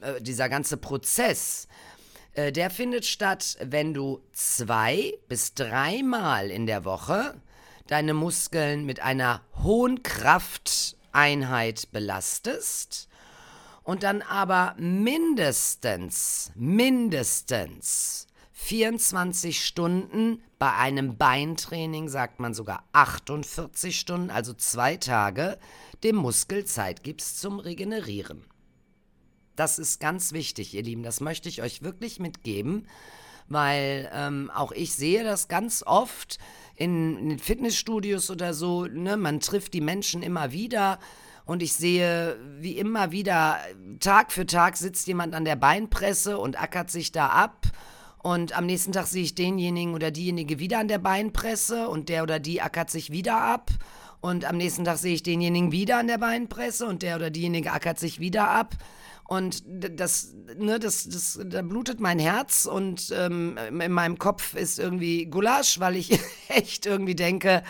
äh, 0.00 0.18
dieser 0.22 0.48
ganze 0.48 0.78
Prozess, 0.78 1.68
äh, 2.32 2.52
der 2.52 2.70
findet 2.70 3.04
statt, 3.04 3.58
wenn 3.62 3.92
du 3.92 4.22
zwei 4.32 5.12
bis 5.28 5.52
dreimal 5.52 6.50
in 6.50 6.64
der 6.64 6.86
Woche 6.86 7.34
deine 7.86 8.14
Muskeln 8.14 8.86
mit 8.86 9.00
einer 9.00 9.42
hohen 9.62 10.02
Krafteinheit 10.02 11.90
belastest 11.92 13.08
und 13.82 14.02
dann 14.02 14.22
aber 14.22 14.74
mindestens, 14.78 16.50
mindestens 16.54 18.26
24 18.52 19.62
Stunden, 19.62 20.42
bei 20.58 20.72
einem 20.72 21.18
Beintraining 21.18 22.08
sagt 22.08 22.40
man 22.40 22.54
sogar 22.54 22.84
48 22.92 23.98
Stunden, 23.98 24.30
also 24.30 24.54
zwei 24.54 24.96
Tage, 24.96 25.58
dem 26.02 26.16
Muskel 26.16 26.64
Zeit 26.64 27.02
gibst 27.02 27.40
zum 27.40 27.58
Regenerieren. 27.58 28.46
Das 29.54 29.78
ist 29.78 30.00
ganz 30.00 30.32
wichtig, 30.32 30.72
ihr 30.72 30.82
Lieben, 30.82 31.02
das 31.02 31.20
möchte 31.20 31.48
ich 31.48 31.60
euch 31.60 31.82
wirklich 31.82 32.18
mitgeben, 32.20 32.88
weil 33.48 34.10
ähm, 34.14 34.50
auch 34.54 34.72
ich 34.72 34.94
sehe 34.94 35.24
das 35.24 35.48
ganz 35.48 35.82
oft, 35.86 36.38
in, 36.76 37.38
Fitnessstudios 37.38 38.30
oder 38.30 38.54
so, 38.54 38.86
ne, 38.86 39.16
man 39.16 39.40
trifft 39.40 39.74
die 39.74 39.80
Menschen 39.80 40.22
immer 40.22 40.52
wieder 40.52 40.98
und 41.46 41.62
ich 41.62 41.74
sehe, 41.74 42.38
wie 42.58 42.78
immer 42.78 43.12
wieder, 43.12 43.58
Tag 44.00 44.32
für 44.32 44.46
Tag 44.46 44.76
sitzt 44.76 45.06
jemand 45.06 45.34
an 45.34 45.44
der 45.44 45.56
Beinpresse 45.56 46.38
und 46.38 46.60
ackert 46.60 46.90
sich 46.90 47.12
da 47.12 47.28
ab. 47.28 47.66
Und 48.22 48.56
am 48.56 48.64
nächsten 48.64 48.92
Tag 48.92 49.06
sehe 49.06 49.22
ich 49.22 49.34
denjenigen 49.34 49.94
oder 49.94 50.10
diejenige 50.10 50.58
wieder 50.58 50.78
an 50.78 50.88
der 50.88 50.98
Beinpresse 50.98 51.88
und 51.88 52.08
der 52.08 52.22
oder 52.22 52.38
die 52.38 52.62
ackert 52.62 52.88
sich 52.88 53.12
wieder 53.12 53.38
ab. 53.38 53.70
Und 54.22 54.46
am 54.46 54.56
nächsten 54.56 54.86
Tag 54.86 54.96
sehe 54.96 55.12
ich 55.12 55.22
denjenigen 55.22 55.70
wieder 55.70 55.98
an 55.98 56.06
der 56.06 56.16
Beinpresse 56.16 56.86
und 56.86 57.02
der 57.02 57.16
oder 57.16 57.28
diejenige 57.28 57.72
ackert 57.72 57.98
sich 57.98 58.20
wieder 58.20 58.48
ab. 58.48 58.74
Und 59.26 59.62
das, 59.66 60.34
ne, 60.56 60.78
das, 60.78 61.08
das, 61.08 61.40
da 61.42 61.62
blutet 61.62 61.98
mein 61.98 62.18
Herz 62.18 62.66
und 62.66 63.12
ähm, 63.16 63.56
in 63.56 63.92
meinem 63.92 64.18
Kopf 64.18 64.54
ist 64.54 64.78
irgendwie 64.78 65.26
Gulasch, 65.26 65.80
weil 65.80 65.96
ich 65.96 66.18
echt 66.48 66.84
irgendwie 66.84 67.14
denke, 67.14 67.62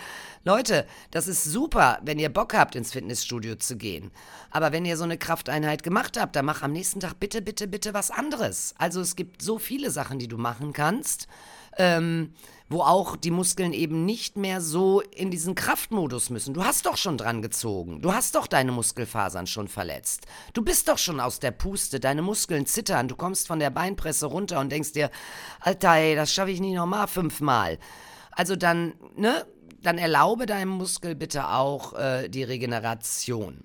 Leute, 0.43 0.85
das 1.11 1.27
ist 1.27 1.43
super, 1.43 1.99
wenn 2.03 2.19
ihr 2.19 2.29
Bock 2.29 2.53
habt, 2.53 2.75
ins 2.75 2.91
Fitnessstudio 2.91 3.55
zu 3.55 3.77
gehen. 3.77 4.11
Aber 4.51 4.71
wenn 4.71 4.85
ihr 4.85 4.95
so 4.95 5.03
eine 5.03 5.17
Krafteinheit 5.17 5.81
gemacht 5.81 6.19
habt, 6.19 6.35
dann 6.35 6.45
mach 6.45 6.61
am 6.61 6.71
nächsten 6.71 6.99
Tag 6.99 7.19
bitte, 7.19 7.41
bitte, 7.41 7.67
bitte 7.67 7.93
was 7.95 8.11
anderes. 8.11 8.75
Also 8.77 9.01
es 9.01 9.15
gibt 9.15 9.41
so 9.41 9.57
viele 9.57 9.89
Sachen, 9.89 10.19
die 10.19 10.27
du 10.27 10.37
machen 10.37 10.71
kannst. 10.71 11.27
Ähm, 11.77 12.33
wo 12.67 12.81
auch 12.81 13.15
die 13.15 13.31
Muskeln 13.31 13.73
eben 13.73 14.05
nicht 14.05 14.37
mehr 14.37 14.59
so 14.59 15.01
in 15.01 15.29
diesen 15.29 15.53
Kraftmodus 15.53 16.31
müssen. 16.31 16.53
Du 16.53 16.63
hast 16.63 16.87
doch 16.87 16.97
schon 16.97 17.17
dran 17.17 17.41
gezogen. 17.41 18.01
Du 18.01 18.13
hast 18.13 18.33
doch 18.35 18.47
deine 18.47 18.71
Muskelfasern 18.71 19.45
schon 19.45 19.67
verletzt. 19.67 20.25
Du 20.53 20.63
bist 20.63 20.87
doch 20.87 20.97
schon 20.97 21.19
aus 21.19 21.39
der 21.39 21.51
Puste. 21.51 21.99
Deine 21.99 22.23
Muskeln 22.23 22.65
zittern. 22.65 23.07
Du 23.07 23.15
kommst 23.15 23.47
von 23.47 23.59
der 23.59 23.69
Beinpresse 23.69 24.25
runter 24.25 24.59
und 24.59 24.71
denkst 24.71 24.93
dir, 24.93 25.11
Alter, 25.59 25.93
ey, 25.93 26.15
das 26.15 26.33
schaffe 26.33 26.51
ich 26.51 26.59
nie 26.59 26.73
nochmal 26.73 27.07
fünfmal. 27.07 27.77
Also 28.31 28.55
dann, 28.55 28.93
ne? 29.15 29.45
Dann 29.81 29.99
erlaube 29.99 30.47
deinem 30.47 30.69
Muskel 30.69 31.13
bitte 31.13 31.49
auch 31.49 31.93
äh, 31.93 32.27
die 32.27 32.41
Regeneration. 32.41 33.63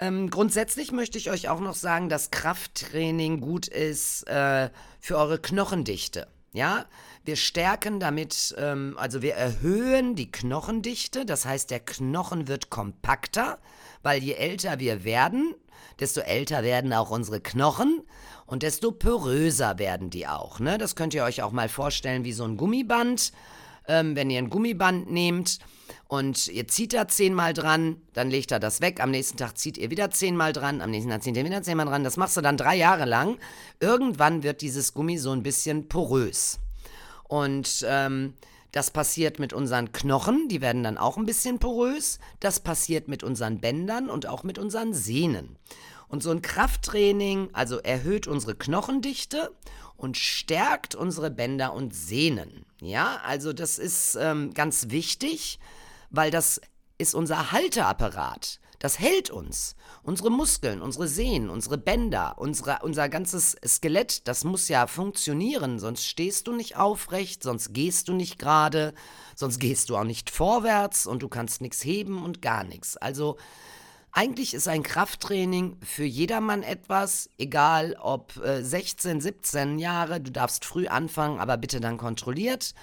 Ähm, 0.00 0.30
grundsätzlich 0.30 0.90
möchte 0.90 1.16
ich 1.16 1.30
euch 1.30 1.48
auch 1.48 1.60
noch 1.60 1.76
sagen, 1.76 2.08
dass 2.08 2.32
Krafttraining 2.32 3.40
gut 3.40 3.68
ist 3.68 4.26
äh, 4.26 4.70
für 4.98 5.16
eure 5.16 5.38
Knochendichte. 5.38 6.26
Ja, 6.52 6.86
wir 7.28 7.36
stärken 7.36 8.00
damit, 8.00 8.54
ähm, 8.56 8.94
also 8.96 9.20
wir 9.20 9.34
erhöhen 9.34 10.14
die 10.14 10.32
Knochendichte, 10.32 11.26
das 11.26 11.44
heißt, 11.44 11.70
der 11.70 11.80
Knochen 11.80 12.48
wird 12.48 12.70
kompakter, 12.70 13.58
weil 14.02 14.24
je 14.24 14.32
älter 14.32 14.78
wir 14.78 15.04
werden, 15.04 15.54
desto 16.00 16.22
älter 16.22 16.62
werden 16.62 16.90
auch 16.94 17.10
unsere 17.10 17.42
Knochen 17.42 18.00
und 18.46 18.62
desto 18.62 18.92
poröser 18.92 19.78
werden 19.78 20.08
die 20.08 20.26
auch. 20.26 20.58
Ne? 20.58 20.78
Das 20.78 20.96
könnt 20.96 21.12
ihr 21.12 21.22
euch 21.22 21.42
auch 21.42 21.52
mal 21.52 21.68
vorstellen 21.68 22.24
wie 22.24 22.32
so 22.32 22.44
ein 22.44 22.56
Gummiband. 22.56 23.32
Ähm, 23.86 24.16
wenn 24.16 24.30
ihr 24.30 24.38
ein 24.38 24.48
Gummiband 24.48 25.10
nehmt 25.10 25.58
und 26.06 26.48
ihr 26.48 26.66
zieht 26.66 26.94
da 26.94 27.08
zehnmal 27.08 27.52
dran, 27.52 28.00
dann 28.14 28.30
legt 28.30 28.52
er 28.52 28.58
das 28.58 28.80
weg. 28.80 29.02
Am 29.02 29.10
nächsten 29.10 29.36
Tag 29.36 29.58
zieht 29.58 29.76
ihr 29.76 29.90
wieder 29.90 30.10
zehnmal 30.10 30.54
dran, 30.54 30.80
am 30.80 30.90
nächsten 30.90 31.10
Tag 31.10 31.22
zieht 31.22 31.36
ihr 31.36 31.44
wieder 31.44 31.62
zehnmal 31.62 31.84
dran. 31.84 32.04
Das 32.04 32.16
machst 32.16 32.38
du 32.38 32.40
dann 32.40 32.56
drei 32.56 32.76
Jahre 32.76 33.04
lang. 33.04 33.36
Irgendwann 33.80 34.42
wird 34.42 34.62
dieses 34.62 34.94
Gummi 34.94 35.18
so 35.18 35.32
ein 35.32 35.42
bisschen 35.42 35.90
porös. 35.90 36.58
Und 37.28 37.84
ähm, 37.86 38.34
das 38.72 38.90
passiert 38.90 39.38
mit 39.38 39.52
unseren 39.52 39.92
Knochen, 39.92 40.48
die 40.48 40.60
werden 40.60 40.82
dann 40.82 40.98
auch 40.98 41.16
ein 41.16 41.26
bisschen 41.26 41.58
porös. 41.58 42.18
Das 42.40 42.60
passiert 42.60 43.08
mit 43.08 43.22
unseren 43.22 43.60
Bändern 43.60 44.10
und 44.10 44.26
auch 44.26 44.42
mit 44.42 44.58
unseren 44.58 44.92
Sehnen. 44.92 45.56
Und 46.08 46.22
so 46.22 46.30
ein 46.30 46.42
Krafttraining, 46.42 47.50
also 47.52 47.78
erhöht 47.78 48.26
unsere 48.26 48.54
Knochendichte 48.54 49.52
und 49.96 50.16
stärkt 50.16 50.94
unsere 50.94 51.30
Bänder 51.30 51.74
und 51.74 51.94
Sehnen. 51.94 52.64
Ja, 52.80 53.20
also 53.24 53.52
das 53.52 53.78
ist 53.78 54.16
ähm, 54.20 54.54
ganz 54.54 54.90
wichtig, 54.90 55.58
weil 56.10 56.30
das 56.30 56.60
ist 56.98 57.14
unser 57.14 57.52
Halteapparat. 57.52 58.60
Das 58.78 58.98
hält 58.98 59.30
uns. 59.30 59.74
Unsere 60.02 60.30
Muskeln, 60.30 60.80
unsere 60.80 61.08
Sehnen, 61.08 61.50
unsere 61.50 61.78
Bänder, 61.78 62.34
unsere, 62.38 62.78
unser 62.82 63.08
ganzes 63.08 63.56
Skelett, 63.66 64.28
das 64.28 64.44
muss 64.44 64.68
ja 64.68 64.86
funktionieren, 64.86 65.78
sonst 65.80 66.04
stehst 66.06 66.46
du 66.46 66.52
nicht 66.52 66.76
aufrecht, 66.76 67.42
sonst 67.42 67.72
gehst 67.72 68.08
du 68.08 68.14
nicht 68.14 68.38
gerade, 68.38 68.94
sonst 69.34 69.58
gehst 69.58 69.90
du 69.90 69.96
auch 69.96 70.04
nicht 70.04 70.30
vorwärts 70.30 71.06
und 71.06 71.22
du 71.22 71.28
kannst 71.28 71.60
nichts 71.60 71.84
heben 71.84 72.22
und 72.22 72.40
gar 72.40 72.62
nichts. 72.62 72.96
Also 72.96 73.36
eigentlich 74.12 74.54
ist 74.54 74.68
ein 74.68 74.82
Krafttraining 74.82 75.76
für 75.82 76.04
jedermann 76.04 76.62
etwas, 76.62 77.30
egal 77.36 77.96
ob 78.00 78.36
äh, 78.36 78.62
16, 78.62 79.20
17 79.20 79.78
Jahre, 79.78 80.20
du 80.20 80.30
darfst 80.30 80.64
früh 80.64 80.86
anfangen, 80.86 81.40
aber 81.40 81.56
bitte 81.56 81.80
dann 81.80 81.98
kontrolliert, 81.98 82.74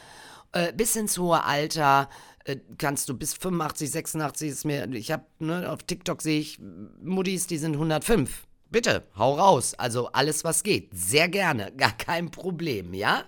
äh, 0.52 0.72
bis 0.74 0.96
ins 0.96 1.18
hohe 1.18 1.44
Alter 1.44 2.10
äh, 2.46 2.58
kannst 2.78 3.10
du 3.10 3.18
bis 3.18 3.34
85, 3.34 3.92
86 3.92 4.50
ist 4.50 4.66
mir, 4.66 4.88
ich 4.94 5.12
habe, 5.12 5.26
ne, 5.40 5.70
auf 5.72 5.84
TikTok 5.84 6.22
sehe 6.22 6.40
ich 6.40 6.60
Muddis, 7.02 7.48
die 7.48 7.58
sind 7.58 7.74
105. 7.74 8.48
Bitte, 8.70 9.04
hau 9.18 9.34
raus. 9.34 9.74
Also 9.76 10.12
alles, 10.12 10.44
was 10.44 10.64
geht. 10.64 10.90
Sehr 10.94 11.28
gerne. 11.28 11.72
Gar 11.78 11.98
kein 11.98 12.32
Problem, 12.32 12.94
ja? 12.94 13.24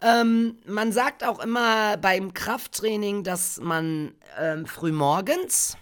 Ähm, 0.00 0.58
man 0.66 0.92
sagt 0.92 1.24
auch 1.24 1.38
immer 1.38 1.96
beim 1.96 2.34
Krafttraining, 2.34 3.22
dass 3.22 3.60
man 3.60 4.14
ähm, 4.38 4.66
frühmorgens 4.66 5.76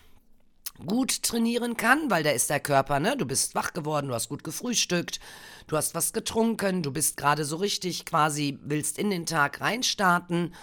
gut 0.86 1.22
trainieren 1.22 1.76
kann, 1.76 2.10
weil 2.10 2.22
da 2.22 2.30
ist 2.30 2.50
der 2.50 2.60
Körper, 2.60 3.00
ne? 3.00 3.16
Du 3.16 3.24
bist 3.26 3.54
wach 3.54 3.72
geworden, 3.72 4.08
du 4.08 4.14
hast 4.14 4.28
gut 4.28 4.44
gefrühstückt, 4.44 5.20
du 5.66 5.76
hast 5.76 5.94
was 5.94 6.12
getrunken, 6.12 6.82
du 6.82 6.90
bist 6.90 7.16
gerade 7.16 7.44
so 7.44 7.56
richtig 7.56 8.04
quasi, 8.04 8.58
willst 8.62 8.98
in 8.98 9.10
den 9.10 9.24
Tag 9.24 9.60
reinstarten. 9.60 10.54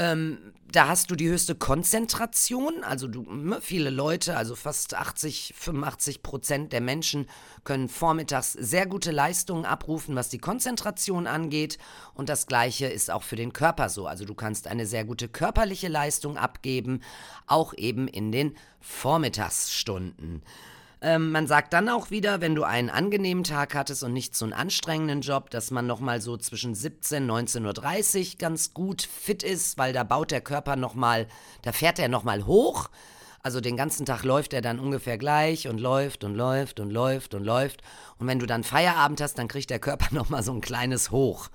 Ähm, 0.00 0.38
da 0.72 0.88
hast 0.88 1.10
du 1.10 1.14
die 1.14 1.28
höchste 1.28 1.54
Konzentration. 1.54 2.82
Also 2.84 3.06
du, 3.06 3.22
ne, 3.30 3.58
viele 3.60 3.90
Leute, 3.90 4.34
also 4.34 4.56
fast 4.56 4.94
80, 4.94 5.52
85 5.54 6.22
Prozent 6.22 6.72
der 6.72 6.80
Menschen 6.80 7.26
können 7.64 7.90
vormittags 7.90 8.54
sehr 8.54 8.86
gute 8.86 9.10
Leistungen 9.10 9.66
abrufen, 9.66 10.16
was 10.16 10.30
die 10.30 10.38
Konzentration 10.38 11.26
angeht. 11.26 11.76
Und 12.14 12.30
das 12.30 12.46
Gleiche 12.46 12.86
ist 12.86 13.10
auch 13.10 13.24
für 13.24 13.36
den 13.36 13.52
Körper 13.52 13.90
so. 13.90 14.06
Also 14.06 14.24
du 14.24 14.34
kannst 14.34 14.68
eine 14.68 14.86
sehr 14.86 15.04
gute 15.04 15.28
körperliche 15.28 15.88
Leistung 15.88 16.38
abgeben, 16.38 17.02
auch 17.46 17.74
eben 17.74 18.08
in 18.08 18.32
den 18.32 18.56
Vormittagsstunden. 18.80 20.42
Ähm, 21.02 21.30
man 21.30 21.46
sagt 21.46 21.72
dann 21.72 21.88
auch 21.88 22.10
wieder, 22.10 22.42
wenn 22.42 22.54
du 22.54 22.64
einen 22.64 22.90
angenehmen 22.90 23.42
Tag 23.42 23.74
hattest 23.74 24.02
und 24.02 24.12
nicht 24.12 24.36
so 24.36 24.44
einen 24.44 24.52
anstrengenden 24.52 25.22
Job, 25.22 25.48
dass 25.50 25.70
man 25.70 25.86
nochmal 25.86 26.20
so 26.20 26.36
zwischen 26.36 26.74
17 26.74 27.30
und 27.30 27.48
19.30 27.48 28.32
Uhr 28.32 28.38
ganz 28.38 28.74
gut 28.74 29.02
fit 29.02 29.42
ist, 29.42 29.78
weil 29.78 29.94
da 29.94 30.04
baut 30.04 30.30
der 30.30 30.42
Körper 30.42 30.76
nochmal, 30.76 31.26
da 31.62 31.72
fährt 31.72 31.98
er 31.98 32.08
nochmal 32.08 32.44
hoch. 32.44 32.90
Also 33.42 33.62
den 33.62 33.78
ganzen 33.78 34.04
Tag 34.04 34.22
läuft 34.22 34.52
er 34.52 34.60
dann 34.60 34.78
ungefähr 34.78 35.16
gleich 35.16 35.66
und 35.66 35.80
läuft 35.80 36.24
und 36.24 36.34
läuft 36.34 36.78
und 36.78 36.90
läuft 36.90 37.32
und 37.32 37.44
läuft. 37.44 37.80
Und 38.18 38.26
wenn 38.26 38.38
du 38.38 38.44
dann 38.44 38.64
Feierabend 38.64 39.22
hast, 39.22 39.38
dann 39.38 39.48
kriegt 39.48 39.70
der 39.70 39.78
Körper 39.78 40.08
nochmal 40.14 40.42
so 40.42 40.52
ein 40.52 40.60
kleines 40.60 41.10
Hoch. 41.10 41.48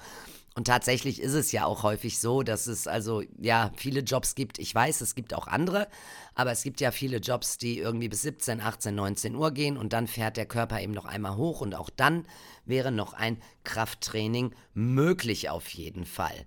Und 0.57 0.67
tatsächlich 0.67 1.21
ist 1.21 1.33
es 1.33 1.51
ja 1.51 1.65
auch 1.65 1.83
häufig 1.83 2.17
so, 2.17 2.41
dass 2.41 2.67
es 2.67 2.88
also 2.88 3.21
ja 3.38 3.71
viele 3.75 4.00
Jobs 4.00 4.35
gibt. 4.35 4.57
Ich 4.57 4.74
weiß, 4.74 5.01
es 5.01 5.13
gibt 5.13 5.33
auch 5.33 5.47
andere, 5.47 5.89
aber 6.33 6.51
es 6.53 6.63
gibt 6.63 6.79
ja 6.79 6.91
viele 6.91 7.17
Jobs, 7.17 7.57
die 7.57 7.77
irgendwie 7.77 8.07
bis 8.07 8.21
17, 8.21 8.62
18, 8.62 8.95
19 8.95 9.35
Uhr 9.35 9.51
gehen 9.51 9.75
und 9.75 9.91
dann 9.91 10.07
fährt 10.07 10.38
der 10.38 10.45
Körper 10.45 10.79
eben 10.79 10.93
noch 10.93 11.03
einmal 11.03 11.35
hoch 11.35 11.59
und 11.59 11.75
auch 11.75 11.89
dann 11.89 12.25
wäre 12.63 12.93
noch 12.93 13.12
ein 13.12 13.41
Krafttraining 13.65 14.55
möglich 14.74 15.50
auf 15.50 15.67
jeden 15.69 16.05
Fall. 16.05 16.45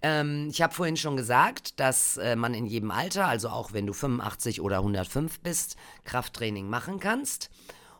Ähm, 0.00 0.48
ich 0.50 0.62
habe 0.62 0.72
vorhin 0.72 0.96
schon 0.96 1.16
gesagt, 1.16 1.80
dass 1.80 2.18
äh, 2.18 2.36
man 2.36 2.54
in 2.54 2.66
jedem 2.66 2.92
Alter, 2.92 3.26
also 3.26 3.48
auch 3.48 3.72
wenn 3.72 3.86
du 3.86 3.92
85 3.92 4.60
oder 4.60 4.76
105 4.76 5.40
bist, 5.40 5.74
Krafttraining 6.04 6.68
machen 6.68 7.00
kannst. 7.00 7.50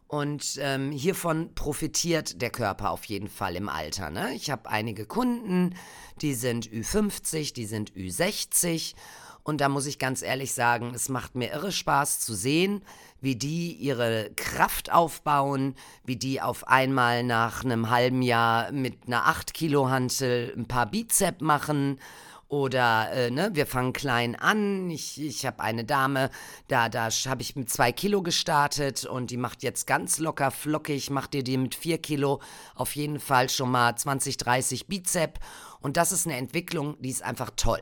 Und 0.07 0.59
ähm, 0.61 0.93
hiervon 0.93 1.55
profitiert 1.55 2.41
der 2.41 2.51
Körper 2.51 2.91
auf 2.91 3.05
jeden 3.05 3.29
Fall 3.29 3.57
im 3.57 3.69
Alter. 3.69 4.11
Ne? 4.11 4.35
Ich 4.35 4.51
habe 4.51 4.69
einige 4.69 5.07
Kunden, 5.07 5.75
die 6.21 6.35
sind 6.35 6.69
Ü50, 6.69 7.55
die 7.55 7.67
sind 7.67 7.93
Ü60. 7.93 8.95
Und 9.43 9.61
da 9.61 9.69
muss 9.69 9.87
ich 9.87 9.99
ganz 9.99 10.23
ehrlich 10.23 10.55
sagen, 10.55 10.93
es 10.95 11.09
macht 11.09 11.35
mir 11.35 11.53
irre 11.53 11.73
Spaß 11.73 12.21
zu 12.21 12.35
sehen, 12.35 12.83
wie 13.21 13.37
die 13.37 13.73
ihre 13.73 14.31
Kraft 14.37 14.93
aufbauen, 14.93 15.75
wie 16.05 16.17
die 16.17 16.41
auf 16.41 16.67
einmal 16.69 17.23
nach 17.23 17.65
einem 17.65 17.91
halben 17.91 18.23
Jahr 18.23 18.73
mit 18.73 19.07
einer 19.07 19.27
8 19.27 19.53
Kilo 19.53 19.91
Hantel 19.91 20.53
ein 20.57 20.67
paar 20.67 20.87
Bizep 20.87 21.43
machen 21.43 21.99
oder, 22.49 23.11
äh, 23.13 23.31
ne, 23.31 23.51
wir 23.55 23.67
fangen 23.67 23.93
klein 23.93 24.37
an. 24.37 24.91
Ich, 24.91 25.21
ich 25.21 25.47
habe 25.47 25.61
eine 25.61 25.85
Dame, 25.85 26.31
da, 26.69 26.89
da 26.89 27.09
habe 27.11 27.43
ich 27.43 27.57
mit 27.57 27.71
zwei 27.71 27.93
Kilo 27.93 28.23
gestartet 28.23 29.05
und 29.05 29.31
die 29.31 29.37
macht 29.37 29.63
jetzt 29.63 29.87
ganz 29.87 30.19
locker 30.19 30.51
flockig, 30.51 31.11
macht 31.11 31.35
ihr 31.35 31.43
die 31.43 31.57
mit 31.57 31.75
vier 31.75 31.99
Kilo 31.99 32.41
auf 32.75 32.95
jeden 32.97 33.21
Fall 33.21 33.49
schon 33.49 33.71
mal 33.71 33.97
20, 33.97 34.37
30 34.37 34.87
Bizep. 34.87 35.39
Und 35.81 35.97
das 35.97 36.13
ist 36.13 36.27
eine 36.27 36.37
Entwicklung, 36.37 36.97
die 37.01 37.11
ist 37.11 37.23
einfach 37.23 37.51
toll. 37.57 37.81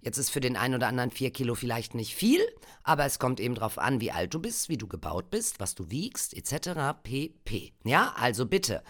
Jetzt 0.00 0.18
ist 0.18 0.28
für 0.28 0.40
den 0.40 0.56
einen 0.56 0.74
oder 0.74 0.88
anderen 0.88 1.10
vier 1.10 1.30
Kilo 1.30 1.54
vielleicht 1.54 1.94
nicht 1.94 2.14
viel, 2.14 2.40
aber 2.82 3.06
es 3.06 3.18
kommt 3.18 3.40
eben 3.40 3.54
darauf 3.54 3.78
an, 3.78 4.02
wie 4.02 4.12
alt 4.12 4.34
du 4.34 4.38
bist, 4.38 4.68
wie 4.68 4.76
du 4.76 4.86
gebaut 4.86 5.30
bist, 5.30 5.60
was 5.60 5.74
du 5.74 5.90
wiegst, 5.90 6.34
etc. 6.34 6.94
pp. 7.02 7.72
Ja, 7.84 8.12
also 8.16 8.44
bitte 8.44 8.82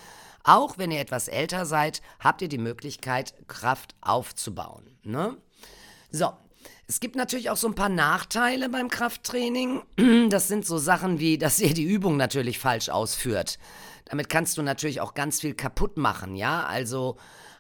auch 0.44 0.78
wenn 0.78 0.90
ihr 0.90 1.00
etwas 1.00 1.28
älter 1.28 1.66
seid, 1.66 2.02
habt 2.20 2.42
ihr 2.42 2.48
die 2.48 2.58
Möglichkeit, 2.58 3.34
Kraft 3.48 3.94
aufzubauen. 4.00 4.98
Ne? 5.02 5.36
So, 6.10 6.32
es 6.86 7.00
gibt 7.00 7.16
natürlich 7.16 7.50
auch 7.50 7.56
so 7.56 7.66
ein 7.66 7.74
paar 7.74 7.88
Nachteile 7.88 8.68
beim 8.68 8.88
Krafttraining. 8.88 9.82
Das 10.28 10.48
sind 10.48 10.66
so 10.66 10.78
Sachen 10.78 11.18
wie, 11.18 11.38
dass 11.38 11.60
ihr 11.60 11.74
die 11.74 11.84
Übung 11.84 12.16
natürlich 12.16 12.58
falsch 12.58 12.88
ausführt. 12.88 13.58
Damit 14.06 14.28
kannst 14.28 14.58
du 14.58 14.62
natürlich 14.62 15.00
auch 15.00 15.14
ganz 15.14 15.40
viel 15.40 15.54
kaputt 15.54 15.96
machen, 15.96 16.36
ja? 16.36 16.64
Also 16.64 17.16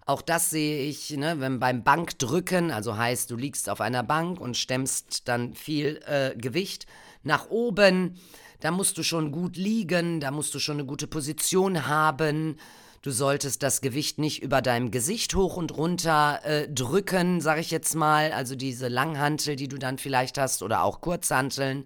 auch 0.06 0.20
das 0.20 0.50
sehe 0.50 0.86
ich, 0.86 1.10
ne, 1.10 1.40
wenn 1.40 1.58
beim 1.58 1.82
Bankdrücken, 1.82 2.70
also 2.70 2.98
heißt, 2.98 3.30
du 3.30 3.36
liegst 3.36 3.70
auf 3.70 3.80
einer 3.80 4.02
Bank 4.02 4.38
und 4.38 4.56
stemmst 4.56 5.26
dann 5.28 5.54
viel 5.54 6.02
äh, 6.06 6.36
Gewicht 6.36 6.86
nach 7.22 7.48
oben 7.48 8.18
da 8.64 8.70
musst 8.70 8.96
du 8.96 9.02
schon 9.02 9.30
gut 9.30 9.58
liegen, 9.58 10.20
da 10.20 10.30
musst 10.30 10.54
du 10.54 10.58
schon 10.58 10.78
eine 10.78 10.86
gute 10.86 11.06
Position 11.06 11.86
haben. 11.86 12.56
Du 13.02 13.10
solltest 13.10 13.62
das 13.62 13.82
Gewicht 13.82 14.16
nicht 14.16 14.42
über 14.42 14.62
deinem 14.62 14.90
Gesicht 14.90 15.34
hoch 15.34 15.58
und 15.58 15.76
runter 15.76 16.40
äh, 16.44 16.66
drücken, 16.66 17.42
sag 17.42 17.58
ich 17.58 17.70
jetzt 17.70 17.94
mal. 17.94 18.32
Also 18.32 18.56
diese 18.56 18.88
Langhantel, 18.88 19.56
die 19.56 19.68
du 19.68 19.76
dann 19.76 19.98
vielleicht 19.98 20.38
hast, 20.38 20.62
oder 20.62 20.82
auch 20.82 21.02
Kurzhanteln, 21.02 21.84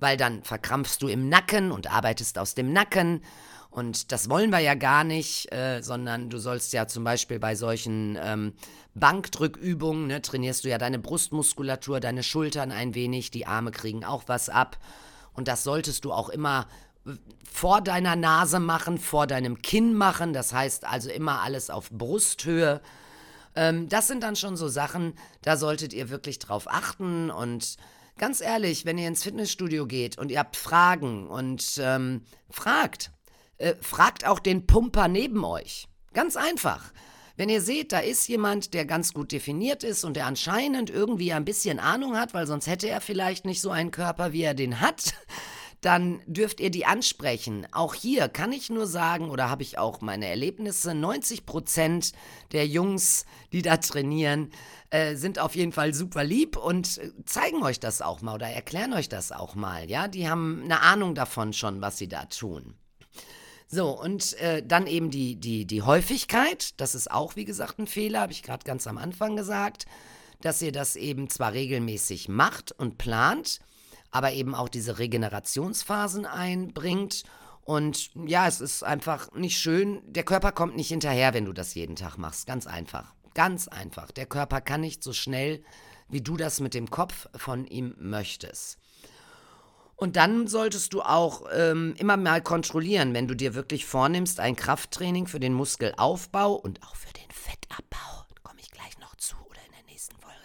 weil 0.00 0.16
dann 0.16 0.42
verkrampfst 0.42 0.98
du 0.98 1.06
im 1.06 1.28
Nacken 1.28 1.70
und 1.70 1.94
arbeitest 1.94 2.38
aus 2.38 2.56
dem 2.56 2.72
Nacken. 2.72 3.22
Und 3.70 4.10
das 4.10 4.28
wollen 4.28 4.50
wir 4.50 4.58
ja 4.58 4.74
gar 4.74 5.04
nicht, 5.04 5.52
äh, 5.52 5.80
sondern 5.80 6.28
du 6.28 6.38
sollst 6.38 6.72
ja 6.72 6.88
zum 6.88 7.04
Beispiel 7.04 7.38
bei 7.38 7.54
solchen 7.54 8.18
ähm, 8.20 8.54
Bankdrückübungen, 8.96 10.08
ne, 10.08 10.20
trainierst 10.20 10.64
du 10.64 10.70
ja 10.70 10.78
deine 10.78 10.98
Brustmuskulatur, 10.98 12.00
deine 12.00 12.24
Schultern 12.24 12.72
ein 12.72 12.96
wenig, 12.96 13.30
die 13.30 13.46
Arme 13.46 13.70
kriegen 13.70 14.04
auch 14.04 14.24
was 14.26 14.48
ab. 14.48 14.76
Und 15.32 15.48
das 15.48 15.62
solltest 15.62 16.04
du 16.04 16.12
auch 16.12 16.28
immer 16.28 16.66
äh, 17.06 17.12
vor 17.50 17.80
deiner 17.80 18.16
Nase 18.16 18.60
machen, 18.60 18.98
vor 18.98 19.26
deinem 19.26 19.62
Kinn 19.62 19.94
machen. 19.94 20.32
Das 20.32 20.52
heißt 20.52 20.84
also 20.84 21.10
immer 21.10 21.40
alles 21.42 21.70
auf 21.70 21.90
Brusthöhe. 21.90 22.80
Ähm, 23.54 23.88
das 23.88 24.06
sind 24.06 24.22
dann 24.22 24.36
schon 24.36 24.56
so 24.56 24.68
Sachen, 24.68 25.14
da 25.42 25.56
solltet 25.56 25.92
ihr 25.92 26.10
wirklich 26.10 26.38
drauf 26.38 26.66
achten. 26.68 27.30
Und 27.30 27.76
ganz 28.18 28.40
ehrlich, 28.40 28.84
wenn 28.84 28.98
ihr 28.98 29.08
ins 29.08 29.22
Fitnessstudio 29.22 29.86
geht 29.86 30.18
und 30.18 30.30
ihr 30.30 30.38
habt 30.38 30.56
Fragen 30.56 31.26
und 31.28 31.78
ähm, 31.82 32.22
fragt, 32.48 33.10
äh, 33.58 33.74
fragt 33.80 34.26
auch 34.26 34.38
den 34.38 34.66
Pumper 34.66 35.08
neben 35.08 35.44
euch. 35.44 35.88
Ganz 36.12 36.36
einfach. 36.36 36.92
Wenn 37.36 37.48
ihr 37.48 37.60
seht, 37.60 37.92
da 37.92 38.00
ist 38.00 38.28
jemand, 38.28 38.74
der 38.74 38.84
ganz 38.84 39.12
gut 39.14 39.32
definiert 39.32 39.84
ist 39.84 40.04
und 40.04 40.14
der 40.14 40.26
anscheinend 40.26 40.90
irgendwie 40.90 41.32
ein 41.32 41.44
bisschen 41.44 41.78
Ahnung 41.78 42.16
hat, 42.16 42.34
weil 42.34 42.46
sonst 42.46 42.66
hätte 42.66 42.88
er 42.88 43.00
vielleicht 43.00 43.44
nicht 43.44 43.60
so 43.60 43.70
einen 43.70 43.90
Körper, 43.90 44.32
wie 44.32 44.42
er 44.42 44.54
den 44.54 44.80
hat, 44.80 45.14
dann 45.80 46.20
dürft 46.26 46.60
ihr 46.60 46.70
die 46.70 46.84
ansprechen. 46.84 47.66
Auch 47.72 47.94
hier 47.94 48.28
kann 48.28 48.52
ich 48.52 48.68
nur 48.68 48.86
sagen, 48.86 49.30
oder 49.30 49.48
habe 49.48 49.62
ich 49.62 49.78
auch 49.78 50.00
meine 50.00 50.26
Erlebnisse, 50.26 50.94
90 50.94 51.46
Prozent 51.46 52.12
der 52.52 52.66
Jungs, 52.66 53.24
die 53.52 53.62
da 53.62 53.78
trainieren, 53.78 54.50
äh, 54.90 55.14
sind 55.14 55.38
auf 55.38 55.54
jeden 55.54 55.72
Fall 55.72 55.94
super 55.94 56.24
lieb 56.24 56.56
und 56.56 57.00
zeigen 57.24 57.62
euch 57.62 57.80
das 57.80 58.02
auch 58.02 58.20
mal 58.20 58.34
oder 58.34 58.48
erklären 58.48 58.92
euch 58.92 59.08
das 59.08 59.32
auch 59.32 59.54
mal. 59.54 59.88
Ja, 59.88 60.08
die 60.08 60.28
haben 60.28 60.62
eine 60.64 60.82
Ahnung 60.82 61.14
davon 61.14 61.52
schon, 61.52 61.80
was 61.80 61.96
sie 61.96 62.08
da 62.08 62.26
tun. 62.26 62.74
So, 63.72 63.90
und 63.90 64.36
äh, 64.40 64.64
dann 64.66 64.88
eben 64.88 65.10
die, 65.12 65.36
die, 65.36 65.64
die 65.64 65.82
Häufigkeit. 65.82 66.80
Das 66.80 66.96
ist 66.96 67.08
auch, 67.08 67.36
wie 67.36 67.44
gesagt, 67.44 67.78
ein 67.78 67.86
Fehler, 67.86 68.22
habe 68.22 68.32
ich 68.32 68.42
gerade 68.42 68.64
ganz 68.64 68.88
am 68.88 68.98
Anfang 68.98 69.36
gesagt, 69.36 69.86
dass 70.40 70.60
ihr 70.60 70.72
das 70.72 70.96
eben 70.96 71.30
zwar 71.30 71.52
regelmäßig 71.52 72.28
macht 72.28 72.72
und 72.72 72.98
plant, 72.98 73.60
aber 74.10 74.32
eben 74.32 74.56
auch 74.56 74.68
diese 74.68 74.98
Regenerationsphasen 74.98 76.26
einbringt. 76.26 77.22
Und 77.62 78.10
ja, 78.26 78.48
es 78.48 78.60
ist 78.60 78.82
einfach 78.82 79.30
nicht 79.34 79.58
schön. 79.58 80.02
Der 80.04 80.24
Körper 80.24 80.50
kommt 80.50 80.74
nicht 80.74 80.88
hinterher, 80.88 81.32
wenn 81.32 81.44
du 81.44 81.52
das 81.52 81.74
jeden 81.74 81.94
Tag 81.94 82.18
machst. 82.18 82.48
Ganz 82.48 82.66
einfach. 82.66 83.14
Ganz 83.34 83.68
einfach. 83.68 84.10
Der 84.10 84.26
Körper 84.26 84.60
kann 84.60 84.80
nicht 84.80 85.04
so 85.04 85.12
schnell, 85.12 85.62
wie 86.08 86.22
du 86.22 86.36
das 86.36 86.58
mit 86.58 86.74
dem 86.74 86.90
Kopf 86.90 87.28
von 87.36 87.66
ihm 87.66 87.94
möchtest. 88.00 88.78
Und 90.00 90.16
dann 90.16 90.46
solltest 90.46 90.94
du 90.94 91.02
auch 91.02 91.42
ähm, 91.52 91.94
immer 91.98 92.16
mal 92.16 92.40
kontrollieren, 92.40 93.12
wenn 93.12 93.28
du 93.28 93.36
dir 93.36 93.54
wirklich 93.54 93.84
vornimmst, 93.84 94.40
ein 94.40 94.56
Krafttraining 94.56 95.26
für 95.26 95.40
den 95.40 95.52
Muskelaufbau 95.52 96.54
und 96.54 96.82
auch 96.82 96.96
für 96.96 97.12
den 97.12 97.30
Fettabbau, 97.30 98.24
komme 98.42 98.60
ich 98.60 98.70
gleich 98.70 98.98
noch 98.98 99.14
zu 99.16 99.36
oder 99.36 99.60
in 99.66 99.72
der 99.72 99.92
nächsten 99.92 100.16
Folge. 100.16 100.38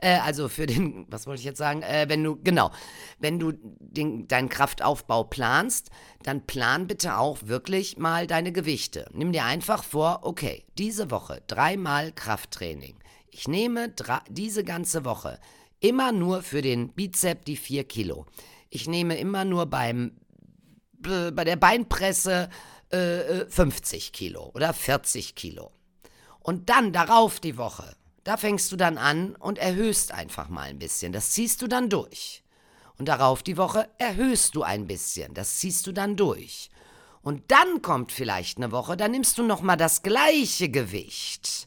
Äh, 0.00 0.18
also 0.18 0.48
für 0.48 0.66
den, 0.66 1.06
was 1.08 1.28
wollte 1.28 1.38
ich 1.38 1.44
jetzt 1.44 1.58
sagen? 1.58 1.82
Äh, 1.82 2.06
wenn 2.08 2.24
du, 2.24 2.36
genau, 2.42 2.72
wenn 3.20 3.38
du 3.38 3.52
den, 3.52 4.26
deinen 4.26 4.48
Kraftaufbau 4.48 5.22
planst, 5.22 5.90
dann 6.24 6.44
plan 6.44 6.88
bitte 6.88 7.16
auch 7.16 7.38
wirklich 7.44 7.98
mal 7.98 8.26
deine 8.26 8.50
Gewichte. 8.50 9.08
Nimm 9.12 9.30
dir 9.30 9.44
einfach 9.44 9.84
vor, 9.84 10.22
okay, 10.22 10.64
diese 10.78 11.12
Woche 11.12 11.44
dreimal 11.46 12.10
Krafttraining. 12.10 12.96
Ich 13.30 13.46
nehme 13.46 13.94
diese 14.30 14.64
ganze 14.64 15.04
Woche 15.04 15.38
immer 15.78 16.10
nur 16.10 16.42
für 16.42 16.60
den 16.60 16.88
Bizep 16.88 17.44
die 17.44 17.56
vier 17.56 17.84
Kilo. 17.84 18.26
Ich 18.70 18.88
nehme 18.88 19.16
immer 19.18 19.44
nur 19.44 19.66
beim, 19.66 20.12
bei 20.98 21.44
der 21.44 21.56
Beinpresse 21.56 22.48
äh, 22.90 23.46
50 23.48 24.08
äh, 24.08 24.10
Kilo 24.12 24.50
oder 24.54 24.72
40 24.72 25.34
Kilo. 25.34 25.72
Und 26.40 26.70
dann 26.70 26.92
darauf 26.92 27.40
die 27.40 27.56
Woche, 27.56 27.96
da 28.24 28.36
fängst 28.36 28.70
du 28.72 28.76
dann 28.76 28.98
an 28.98 29.36
und 29.36 29.58
erhöhst 29.58 30.12
einfach 30.12 30.48
mal 30.48 30.68
ein 30.68 30.78
bisschen. 30.78 31.12
Das 31.12 31.30
ziehst 31.30 31.62
du 31.62 31.68
dann 31.68 31.88
durch. 31.88 32.42
Und 32.98 33.08
darauf 33.08 33.42
die 33.42 33.56
Woche 33.56 33.88
erhöhst 33.98 34.54
du 34.54 34.62
ein 34.62 34.86
bisschen. 34.86 35.34
Das 35.34 35.56
ziehst 35.56 35.86
du 35.86 35.92
dann 35.92 36.16
durch. 36.16 36.70
Und 37.22 37.50
dann 37.50 37.82
kommt 37.82 38.12
vielleicht 38.12 38.58
eine 38.58 38.70
Woche, 38.70 38.96
da 38.96 39.08
nimmst 39.08 39.36
du 39.38 39.42
nochmal 39.42 39.76
das 39.76 40.02
gleiche 40.02 40.68
Gewicht. 40.68 41.66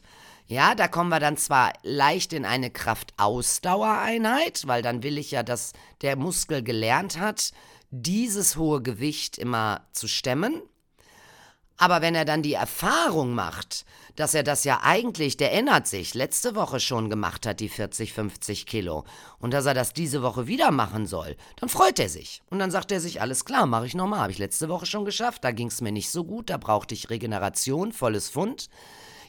Ja, 0.50 0.74
da 0.74 0.88
kommen 0.88 1.10
wir 1.10 1.20
dann 1.20 1.36
zwar 1.36 1.74
leicht 1.84 2.32
in 2.32 2.44
eine 2.44 2.72
Kraftausdauereinheit, 2.72 4.66
weil 4.66 4.82
dann 4.82 5.04
will 5.04 5.16
ich 5.16 5.30
ja, 5.30 5.44
dass 5.44 5.74
der 6.02 6.16
Muskel 6.16 6.64
gelernt 6.64 7.20
hat, 7.20 7.52
dieses 7.92 8.56
hohe 8.56 8.82
Gewicht 8.82 9.38
immer 9.38 9.86
zu 9.92 10.08
stemmen. 10.08 10.60
Aber 11.76 12.02
wenn 12.02 12.16
er 12.16 12.24
dann 12.24 12.42
die 12.42 12.54
Erfahrung 12.54 13.32
macht, 13.32 13.84
dass 14.16 14.34
er 14.34 14.42
das 14.42 14.64
ja 14.64 14.80
eigentlich, 14.82 15.36
der 15.36 15.52
erinnert 15.52 15.86
sich, 15.86 16.14
letzte 16.14 16.56
Woche 16.56 16.80
schon 16.80 17.10
gemacht 17.10 17.46
hat, 17.46 17.60
die 17.60 17.68
40, 17.68 18.12
50 18.12 18.66
Kilo, 18.66 19.04
und 19.38 19.54
dass 19.54 19.66
er 19.66 19.74
das 19.74 19.92
diese 19.92 20.20
Woche 20.20 20.48
wieder 20.48 20.72
machen 20.72 21.06
soll, 21.06 21.36
dann 21.60 21.68
freut 21.68 22.00
er 22.00 22.08
sich. 22.08 22.42
Und 22.50 22.58
dann 22.58 22.72
sagt 22.72 22.90
er 22.90 23.00
sich, 23.00 23.20
alles 23.20 23.44
klar, 23.44 23.66
mache 23.66 23.86
ich 23.86 23.94
nochmal, 23.94 24.18
habe 24.18 24.32
ich 24.32 24.38
letzte 24.38 24.68
Woche 24.68 24.86
schon 24.86 25.04
geschafft, 25.04 25.44
da 25.44 25.52
ging 25.52 25.68
es 25.68 25.80
mir 25.80 25.92
nicht 25.92 26.10
so 26.10 26.24
gut, 26.24 26.50
da 26.50 26.56
brauchte 26.56 26.92
ich 26.92 27.08
Regeneration, 27.08 27.92
volles 27.92 28.30
Pfund. 28.30 28.68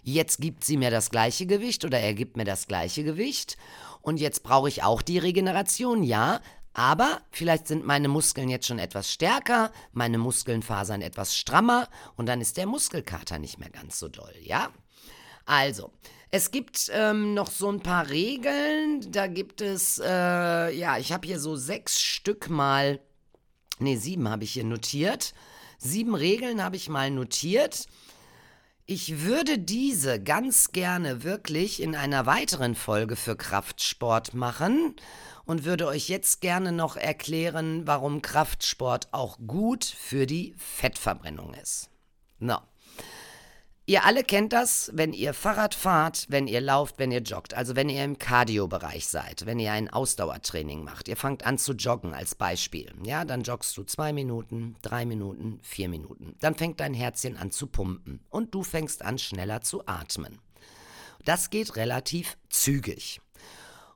Jetzt 0.04 0.42
gibt 0.42 0.64
sie 0.64 0.78
mir 0.78 0.92
das 0.92 1.10
gleiche 1.10 1.46
Gewicht 1.46 1.86
oder 1.86 2.00
er 2.00 2.14
gibt 2.14 2.38
mir 2.38 2.46
das 2.46 2.68
gleiche 2.68 3.04
Gewicht. 3.04 3.58
Und 4.02 4.20
jetzt 4.20 4.44
brauche 4.44 4.68
ich 4.68 4.84
auch 4.84 5.02
die 5.02 5.20
Regeneration, 5.20 6.04
ja, 6.04 6.42
aber 6.74 7.22
vielleicht 7.32 7.68
sind 7.68 7.86
meine 7.86 8.08
Muskeln 8.08 8.50
jetzt 8.50 8.68
schon 8.68 8.80
etwas 8.80 9.12
stärker, 9.12 9.72
meine 9.92 10.18
Muskelnfasern 10.18 11.02
etwas 11.02 11.36
strammer 11.36 11.90
und 12.16 12.28
dann 12.28 12.42
ist 12.42 12.58
der 12.58 12.66
Muskelkater 12.66 13.40
nicht 13.40 13.60
mehr 13.60 13.70
ganz 13.70 14.00
so 14.00 14.08
doll, 14.08 14.34
ja? 14.42 14.70
Also, 15.46 15.92
es 16.30 16.52
gibt 16.52 16.90
ähm, 16.94 17.34
noch 17.34 17.52
so 17.52 17.70
ein 17.70 17.82
paar 17.82 18.10
Regeln. 18.10 19.12
Da 19.12 19.28
gibt 19.28 19.60
es, 19.60 20.00
äh, 20.00 20.74
ja, 20.74 20.98
ich 20.98 21.12
habe 21.12 21.28
hier 21.28 21.40
so 21.40 21.58
sechs 21.58 22.00
Stück 22.00 22.50
mal, 22.50 23.02
nee, 23.80 23.98
sieben 23.98 24.30
habe 24.30 24.46
ich 24.46 24.54
hier 24.54 24.64
notiert. 24.64 25.34
Sieben 25.78 26.16
Regeln 26.16 26.64
habe 26.64 26.78
ich 26.78 26.88
mal 26.88 27.12
notiert. 27.12 27.88
Ich 28.94 29.22
würde 29.22 29.58
diese 29.58 30.22
ganz 30.22 30.74
gerne 30.74 31.24
wirklich 31.24 31.82
in 31.82 31.96
einer 31.96 32.26
weiteren 32.26 32.76
Folge 32.76 33.16
für 33.16 33.38
Kraftsport 33.38 34.34
machen 34.34 34.98
und 35.46 35.64
würde 35.64 35.88
euch 35.88 36.10
jetzt 36.10 36.42
gerne 36.42 36.74
noch 36.74 36.98
erklären, 36.98 37.88
warum 37.88 38.22
Kraftsport 38.22 39.08
auch 39.14 39.38
gut 39.48 39.86
für 39.86 40.26
die 40.26 40.54
Fettverbrennung 40.58 41.54
ist. 41.54 41.90
No. 42.40 42.58
Ihr 43.88 44.06
alle 44.06 44.24
kennt 44.24 44.54
das, 44.54 44.92
wenn 44.94 45.12
ihr 45.12 45.34
Fahrrad 45.34 45.74
fahrt, 45.74 46.28
wenn 46.30 46.48
ihr 46.48 46.62
lauft, 46.62 47.00
wenn 47.00 47.12
ihr 47.12 47.22
joggt, 47.22 47.56
also 47.56 47.76
wenn 47.76 47.90
ihr 47.90 48.04
im 48.04 48.20
Cardio-Bereich 48.20 49.08
seid, 49.08 49.48
wenn 49.48 49.60
ihr 49.60 49.72
ein 49.72 49.90
Ausdauertraining 49.90 50.84
macht. 50.84 51.08
Ihr 51.08 51.18
fangt 51.18 51.46
an 51.46 51.58
zu 51.58 51.74
joggen 51.74 52.14
als 52.14 52.36
Beispiel. 52.36 52.94
Ja, 53.04 53.26
dann 53.26 53.42
joggst 53.42 53.76
du 53.76 53.84
zwei 53.84 54.14
Minuten, 54.14 54.76
drei 54.84 55.06
Minuten, 55.06 55.60
vier 55.64 55.90
Minuten. 55.90 56.36
Dann 56.40 56.56
fängt 56.56 56.80
dein 56.80 56.94
Herzchen 56.94 57.38
an 57.38 57.50
zu 57.50 57.66
pumpen 57.68 58.22
und 58.30 58.54
du 58.54 58.62
fängst 58.62 59.04
an 59.04 59.18
schneller 59.18 59.62
zu 59.62 59.86
atmen. 59.88 60.40
Das 61.26 61.50
geht 61.50 61.76
relativ 61.76 62.38
zügig. 62.50 63.20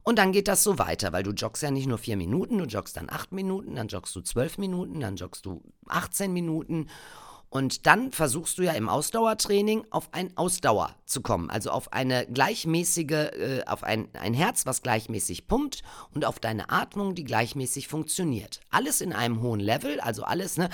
Und 0.01 0.19
dann 0.19 0.31
geht 0.31 0.47
das 0.47 0.61
so 0.61 0.77
weiter, 0.77 1.13
weil 1.13 1.23
du 1.23 1.31
joggst 1.31 1.63
ja 1.63 1.71
nicht 1.71 1.87
nur 1.87 1.97
vier 1.97 2.15
Minuten, 2.15 2.59
du 2.59 2.65
joggst 2.65 2.97
dann 2.97 3.09
acht 3.09 3.31
Minuten, 3.31 3.75
dann 3.75 3.87
joggst 3.87 4.15
du 4.15 4.21
zwölf 4.21 4.59
Minuten, 4.59 4.99
dann 4.99 5.15
joggst 5.15 5.45
du 5.45 5.63
18 5.87 6.31
Minuten. 6.31 6.89
Und 7.55 7.85
dann 7.85 8.11
versuchst 8.11 8.57
du 8.57 8.63
ja 8.63 8.73
im 8.73 8.89
Ausdauertraining 8.89 9.87
auf 9.89 10.09
ein 10.11 10.35
Ausdauer 10.35 10.93
zu 11.05 11.21
kommen, 11.21 11.49
also 11.49 11.69
auf 11.69 11.93
eine 11.93 12.27
gleichmäßige, 12.27 13.11
äh, 13.11 13.63
auf 13.65 13.85
ein, 13.85 14.09
ein 14.13 14.33
Herz, 14.33 14.65
was 14.65 14.81
gleichmäßig 14.81 15.47
pumpt 15.47 15.81
und 16.13 16.25
auf 16.25 16.39
deine 16.39 16.69
Atmung, 16.69 17.15
die 17.15 17.23
gleichmäßig 17.23 17.87
funktioniert. 17.87 18.59
Alles 18.71 18.99
in 18.99 19.13
einem 19.13 19.41
hohen 19.41 19.61
Level, 19.61 20.01
also 20.01 20.23
alles, 20.23 20.57
ne? 20.57 20.69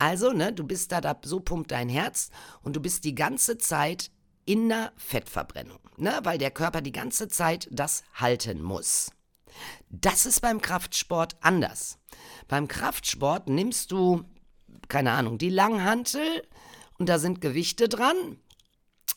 Also, 0.00 0.32
ne, 0.32 0.52
du 0.52 0.64
bist 0.64 0.90
da, 0.90 1.00
da, 1.00 1.16
so 1.24 1.38
pumpt 1.38 1.70
dein 1.70 1.88
Herz 1.88 2.30
und 2.62 2.74
du 2.74 2.80
bist 2.80 3.04
die 3.04 3.14
ganze 3.14 3.58
Zeit 3.58 4.10
in 4.44 4.68
der 4.68 4.92
Fettverbrennung, 4.96 5.78
ne? 5.98 6.18
weil 6.24 6.38
der 6.38 6.50
Körper 6.50 6.80
die 6.80 6.90
ganze 6.90 7.28
Zeit 7.28 7.68
das 7.70 8.02
halten 8.12 8.60
muss. 8.60 9.12
Das 9.88 10.26
ist 10.26 10.40
beim 10.40 10.60
Kraftsport 10.60 11.36
anders. 11.42 11.98
Beim 12.48 12.66
Kraftsport 12.66 13.48
nimmst 13.48 13.92
du, 13.92 14.24
keine 14.88 15.12
Ahnung, 15.12 15.38
die 15.38 15.50
Langhantel 15.50 16.42
und 16.98 17.08
da 17.08 17.18
sind 17.18 17.40
Gewichte 17.40 17.88
dran 17.88 18.16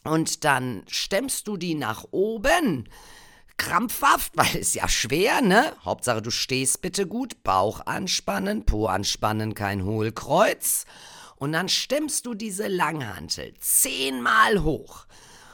und 0.03 0.43
dann 0.43 0.83
stemmst 0.87 1.47
du 1.47 1.57
die 1.57 1.75
nach 1.75 2.05
oben 2.11 2.89
krampfhaft, 3.57 4.33
weil 4.35 4.57
es 4.57 4.73
ja 4.73 4.87
schwer, 4.87 5.41
ne? 5.41 5.73
Hauptsache 5.83 6.21
du 6.21 6.31
stehst 6.31 6.81
bitte 6.81 7.07
gut, 7.07 7.43
Bauch 7.43 7.85
anspannen, 7.85 8.65
Po 8.65 8.87
anspannen, 8.87 9.53
kein 9.53 9.83
Hohlkreuz. 9.83 10.85
Und 11.35 11.53
dann 11.53 11.69
stemmst 11.69 12.25
du 12.27 12.35
diese 12.35 12.67
Langhantel 12.67 13.53
zehnmal 13.59 14.61
hoch. 14.63 15.05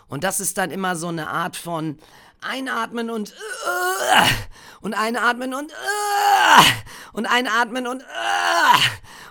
Und 0.07 0.23
das 0.23 0.39
ist 0.39 0.57
dann 0.57 0.71
immer 0.71 0.95
so 0.95 1.07
eine 1.07 1.29
Art 1.29 1.55
von 1.55 1.97
einatmen 2.41 3.09
und 3.09 3.33
uh, 3.33 4.27
und 4.81 4.93
einatmen 4.93 5.53
und 5.53 5.71
uh, 5.71 6.63
und 7.13 7.25
einatmen 7.25 7.87
und 7.87 8.01
uh, 8.01 8.79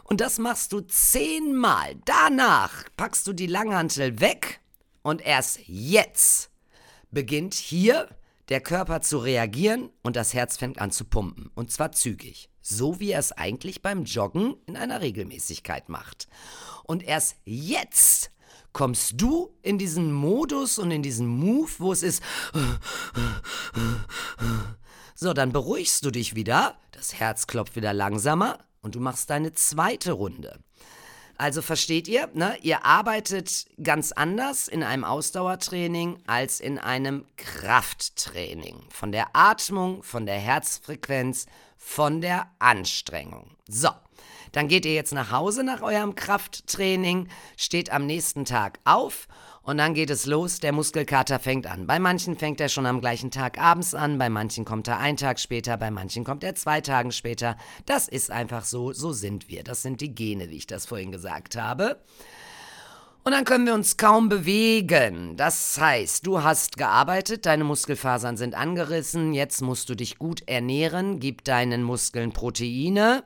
und 0.05 0.21
das 0.21 0.39
machst 0.39 0.73
du 0.73 0.81
zehnmal. 0.81 1.97
Danach 2.05 2.85
packst 2.97 3.27
du 3.27 3.33
die 3.33 3.47
Langhantel 3.47 4.21
weg 4.21 4.61
und 5.03 5.21
erst 5.21 5.61
jetzt 5.67 6.51
beginnt 7.11 7.55
hier 7.55 8.09
der 8.49 8.61
Körper 8.61 9.01
zu 9.01 9.19
reagieren 9.19 9.91
und 10.03 10.17
das 10.17 10.35
Herz 10.35 10.57
fängt 10.57 10.81
an 10.81 10.93
zu 10.93 11.05
pumpen. 11.05 11.51
Und 11.55 11.73
zwar 11.73 11.93
zügig. 11.93 12.49
So 12.61 13.01
wie 13.01 13.11
er 13.11 13.21
es 13.21 13.33
eigentlich 13.33 13.83
beim 13.83 14.05
Joggen 14.05 14.55
in 14.67 14.77
einer 14.77 15.01
Regelmäßigkeit 15.01 15.89
macht. 15.89 16.29
Und 16.85 17.03
erst 17.03 17.37
jetzt 17.45 18.31
kommst 18.77 19.15
du 19.17 19.57
in 19.63 19.79
diesen 19.79 20.13
Modus 20.13 20.79
und 20.79 20.91
in 20.91 21.03
diesen 21.03 21.27
Move, 21.27 21.71
wo 21.79 21.93
es 21.93 22.03
ist. 22.03 22.23
So, 25.15 25.33
dann 25.33 25.51
beruhigst 25.51 26.05
du 26.05 26.11
dich 26.11 26.35
wieder, 26.35 26.77
das 26.93 27.15
Herz 27.19 27.47
klopft 27.47 27.75
wieder 27.75 27.95
langsamer 27.95 28.59
und 28.83 28.95
du 28.95 29.01
machst 29.01 29.31
deine 29.31 29.55
zweite 29.55 30.13
Runde. 30.13 30.59
Also 31.39 31.63
versteht 31.63 32.07
ihr, 32.07 32.29
ne? 32.35 32.59
ihr 32.61 32.85
arbeitet 32.85 33.65
ganz 33.83 34.13
anders 34.13 34.69
in 34.69 34.83
einem 34.83 35.05
Ausdauertraining 35.05 36.19
als 36.27 36.61
in 36.61 36.79
einem 36.79 37.25
Krafttraining. 37.39 38.83
Von 38.91 39.11
der 39.11 39.35
Atmung, 39.35 40.03
von 40.03 40.27
der 40.27 40.39
Herzfrequenz, 40.39 41.47
von 41.79 42.21
der 42.21 42.51
Anstrengung. 42.59 43.57
So, 43.67 43.89
dann 44.57 44.69
geht 44.69 44.87
ihr 44.87 44.95
jetzt 44.95 45.13
nach 45.13 45.33
Hause 45.33 45.65
nach 45.65 45.83
eurem 45.83 46.15
Krafttraining, 46.15 47.29
steht 47.59 47.93
am 47.93 48.07
nächsten 48.07 48.47
Tag 48.47 48.79
auf 48.85 49.29
und 49.61 49.77
dann 49.77 49.93
geht 49.93 50.09
es 50.09 50.25
los, 50.25 50.61
der 50.61 50.73
Muskelkater 50.73 51.39
fängt 51.39 51.67
an. 51.67 51.87
Bei 51.87 51.99
manchen 51.99 52.39
fängt 52.39 52.59
er 52.63 52.71
schon 52.71 52.87
am 52.87 53.03
gleichen 53.03 53.31
Tag 53.31 53.61
abends 53.61 53.95
an, 53.95 54.17
bei 54.17 54.31
manchen 54.31 54.65
kommt 54.65 54.89
er 54.89 54.99
einen 54.99 55.19
Tag 55.19 55.41
später, 55.41 55.77
bei 55.77 55.91
manchen 55.91 56.25
kommt 56.25 56.43
er 56.43 56.55
zwei 56.55 56.81
Tage 56.81 57.13
später. 57.13 57.59
Das 57.85 58.09
ist 58.09 58.31
einfach 58.31 58.65
so, 58.65 58.95
so 58.95 59.13
sind 59.13 59.51
wir. 59.51 59.63
Das 59.63 59.83
sind 59.83 60.01
die 60.01 60.15
Gene, 60.15 60.49
wie 60.49 60.57
ich 60.57 60.67
das 60.67 60.87
vorhin 60.87 61.13
gesagt 61.13 61.55
habe. 61.57 62.01
Und 63.23 63.33
dann 63.33 63.45
können 63.45 63.67
wir 63.67 63.75
uns 63.75 63.99
kaum 63.99 64.31
bewegen. 64.31 65.37
Das 65.37 65.79
heißt, 65.79 66.27
du 66.27 66.43
hast 66.43 66.79
gearbeitet, 66.79 67.45
deine 67.45 67.65
Muskelfasern 67.65 68.39
sind 68.39 68.55
angerissen, 68.55 69.35
jetzt 69.35 69.61
musst 69.61 69.91
du 69.91 69.95
dich 69.95 70.17
gut 70.17 70.49
ernähren, 70.49 71.21
gib 71.21 71.45
deinen 71.45 71.83
Muskeln 71.83 72.33
Proteine 72.33 73.23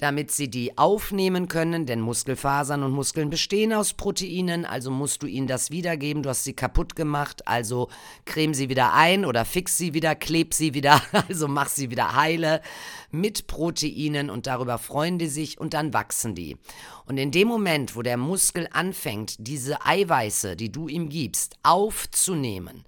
damit 0.00 0.30
sie 0.30 0.48
die 0.48 0.78
aufnehmen 0.78 1.46
können, 1.46 1.84
denn 1.84 2.00
Muskelfasern 2.00 2.82
und 2.82 2.92
Muskeln 2.92 3.28
bestehen 3.28 3.74
aus 3.74 3.92
Proteinen, 3.92 4.64
also 4.64 4.90
musst 4.90 5.22
du 5.22 5.26
ihnen 5.26 5.46
das 5.46 5.70
wiedergeben, 5.70 6.22
du 6.22 6.30
hast 6.30 6.44
sie 6.44 6.54
kaputt 6.54 6.96
gemacht, 6.96 7.46
also 7.46 7.90
creme 8.24 8.54
sie 8.54 8.70
wieder 8.70 8.94
ein 8.94 9.26
oder 9.26 9.44
fix 9.44 9.76
sie 9.76 9.92
wieder, 9.92 10.14
kleb 10.14 10.54
sie 10.54 10.72
wieder, 10.72 11.02
also 11.28 11.48
mach 11.48 11.68
sie 11.68 11.90
wieder 11.90 12.16
heile 12.16 12.62
mit 13.10 13.46
Proteinen 13.46 14.30
und 14.30 14.46
darüber 14.46 14.78
freuen 14.78 15.18
die 15.18 15.26
sich 15.26 15.60
und 15.60 15.74
dann 15.74 15.92
wachsen 15.92 16.34
die. 16.34 16.56
Und 17.04 17.18
in 17.18 17.30
dem 17.30 17.48
Moment, 17.48 17.94
wo 17.94 18.00
der 18.00 18.16
Muskel 18.16 18.68
anfängt, 18.72 19.34
diese 19.38 19.84
Eiweiße, 19.84 20.56
die 20.56 20.72
du 20.72 20.88
ihm 20.88 21.10
gibst, 21.10 21.56
aufzunehmen, 21.62 22.84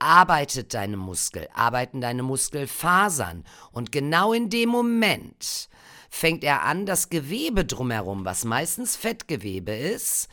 arbeitet 0.00 0.74
deine 0.74 0.96
Muskel, 0.96 1.46
arbeiten 1.54 2.00
deine 2.00 2.24
Muskelfasern. 2.24 3.44
Und 3.70 3.92
genau 3.92 4.32
in 4.32 4.50
dem 4.50 4.68
Moment 4.68 5.68
fängt 6.10 6.44
er 6.44 6.62
an, 6.62 6.86
das 6.86 7.08
Gewebe 7.08 7.64
drumherum, 7.64 8.24
was 8.24 8.44
meistens 8.44 8.96
Fettgewebe 8.96 9.74
ist, 9.74 10.28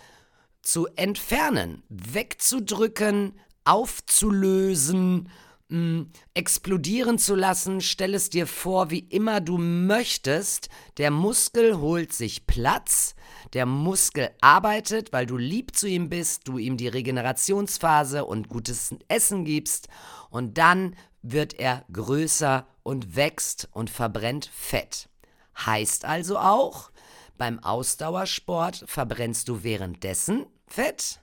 zu 0.61 0.87
entfernen, 0.95 1.83
wegzudrücken, 1.89 3.33
aufzulösen, 3.65 5.29
mh, 5.69 6.05
explodieren 6.33 7.17
zu 7.17 7.35
lassen. 7.35 7.81
Stell 7.81 8.13
es 8.13 8.29
dir 8.29 8.47
vor, 8.47 8.89
wie 8.89 8.99
immer 8.99 9.41
du 9.41 9.57
möchtest. 9.57 10.69
Der 10.97 11.11
Muskel 11.11 11.79
holt 11.79 12.13
sich 12.13 12.47
Platz. 12.47 13.15
Der 13.53 13.65
Muskel 13.65 14.31
arbeitet, 14.41 15.11
weil 15.11 15.25
du 15.25 15.37
lieb 15.37 15.75
zu 15.75 15.87
ihm 15.87 16.09
bist, 16.09 16.47
du 16.47 16.57
ihm 16.57 16.77
die 16.77 16.87
Regenerationsphase 16.87 18.25
und 18.25 18.49
gutes 18.49 18.95
Essen 19.07 19.45
gibst. 19.45 19.87
Und 20.29 20.57
dann 20.57 20.95
wird 21.21 21.53
er 21.53 21.85
größer 21.91 22.67
und 22.83 23.15
wächst 23.15 23.69
und 23.71 23.89
verbrennt 23.89 24.49
Fett. 24.53 25.09
Heißt 25.57 26.05
also 26.05 26.37
auch, 26.37 26.91
beim 27.37 27.59
Ausdauersport 27.59 28.83
verbrennst 28.87 29.47
du 29.47 29.63
währenddessen 29.63 30.45
Fett 30.67 31.21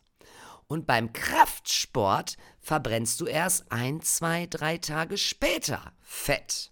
und 0.67 0.87
beim 0.87 1.13
Kraftsport 1.13 2.37
verbrennst 2.61 3.21
du 3.21 3.27
erst 3.27 3.71
ein, 3.73 4.03
zwei, 4.03 4.47
drei 4.47 4.79
Tage 4.79 5.19
später 5.19 5.93
Fett. 6.01 6.71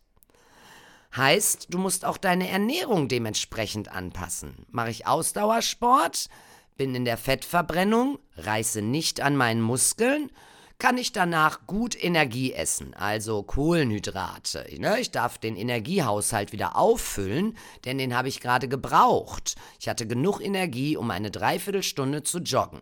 Heißt, 1.16 1.68
du 1.70 1.78
musst 1.78 2.04
auch 2.04 2.18
deine 2.18 2.48
Ernährung 2.48 3.08
dementsprechend 3.08 3.90
anpassen. 3.90 4.66
Mache 4.70 4.90
ich 4.90 5.06
Ausdauersport, 5.06 6.28
bin 6.76 6.94
in 6.94 7.04
der 7.04 7.16
Fettverbrennung, 7.16 8.18
reiße 8.36 8.82
nicht 8.82 9.20
an 9.20 9.34
meinen 9.34 9.62
Muskeln, 9.62 10.30
kann 10.78 10.96
ich 10.96 11.10
danach 11.10 11.66
gut 11.66 12.00
Energie 12.02 12.52
essen, 12.52 12.94
also 12.94 13.42
Kohlenhydrate. 13.42 14.64
Ne? 14.78 15.00
Ich 15.00 15.10
darf 15.10 15.38
den 15.38 15.56
Energiehaushalt 15.56 16.52
wieder 16.52 16.76
auffüllen, 16.76 17.56
denn 17.84 17.98
den 17.98 18.16
habe 18.16 18.28
ich 18.28 18.40
gerade 18.40 18.68
gebraucht. 18.68 19.56
Ich 19.80 19.88
hatte 19.88 20.06
genug 20.06 20.40
Energie, 20.40 20.96
um 20.96 21.10
eine 21.10 21.32
Dreiviertelstunde 21.32 22.22
zu 22.22 22.38
joggen. 22.38 22.80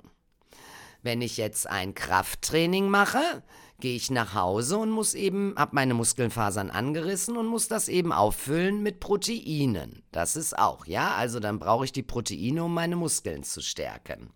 Wenn 1.02 1.22
ich 1.22 1.38
jetzt 1.38 1.68
ein 1.70 1.94
Krafttraining 1.94 2.90
mache, 2.90 3.42
gehe 3.80 3.96
ich 3.96 4.10
nach 4.10 4.34
Hause 4.34 4.76
und 4.76 4.90
muss 4.90 5.14
eben, 5.14 5.54
habe 5.56 5.74
meine 5.74 5.94
Muskelfasern 5.94 6.70
angerissen 6.70 7.36
und 7.36 7.46
muss 7.46 7.68
das 7.68 7.88
eben 7.88 8.12
auffüllen 8.12 8.82
mit 8.82 9.00
Proteinen. 9.00 10.02
Das 10.12 10.36
ist 10.36 10.58
auch, 10.58 10.86
ja, 10.86 11.14
also 11.14 11.40
dann 11.40 11.58
brauche 11.58 11.86
ich 11.86 11.92
die 11.92 12.02
Proteine, 12.02 12.64
um 12.64 12.74
meine 12.74 12.96
Muskeln 12.96 13.42
zu 13.42 13.62
stärken. 13.62 14.30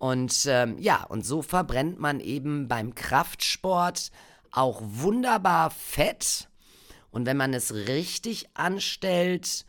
Und 0.00 0.46
ähm, 0.46 0.78
ja, 0.78 1.04
und 1.04 1.26
so 1.26 1.42
verbrennt 1.42 2.00
man 2.00 2.20
eben 2.20 2.68
beim 2.68 2.94
Kraftsport 2.94 4.10
auch 4.50 4.80
wunderbar 4.82 5.70
Fett. 5.70 6.48
Und 7.10 7.26
wenn 7.26 7.36
man 7.36 7.52
es 7.52 7.74
richtig 7.74 8.48
anstellt, 8.54 9.66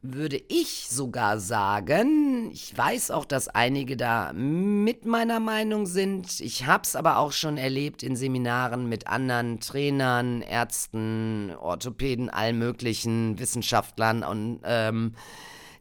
würde 0.00 0.40
ich 0.48 0.88
sogar 0.88 1.38
sagen, 1.38 2.50
ich 2.54 2.74
weiß 2.74 3.10
auch, 3.10 3.26
dass 3.26 3.48
einige 3.48 3.98
da 3.98 4.32
mit 4.32 5.04
meiner 5.04 5.40
Meinung 5.40 5.84
sind. 5.84 6.40
Ich 6.40 6.64
habe 6.64 6.84
es 6.84 6.96
aber 6.96 7.18
auch 7.18 7.32
schon 7.32 7.58
erlebt 7.58 8.02
in 8.02 8.16
Seminaren 8.16 8.88
mit 8.88 9.08
anderen 9.08 9.60
Trainern, 9.60 10.40
Ärzten, 10.40 11.54
Orthopäden, 11.54 12.30
allen 12.30 12.58
möglichen 12.58 13.38
Wissenschaftlern 13.38 14.22
und 14.22 14.60
ähm, 14.64 15.12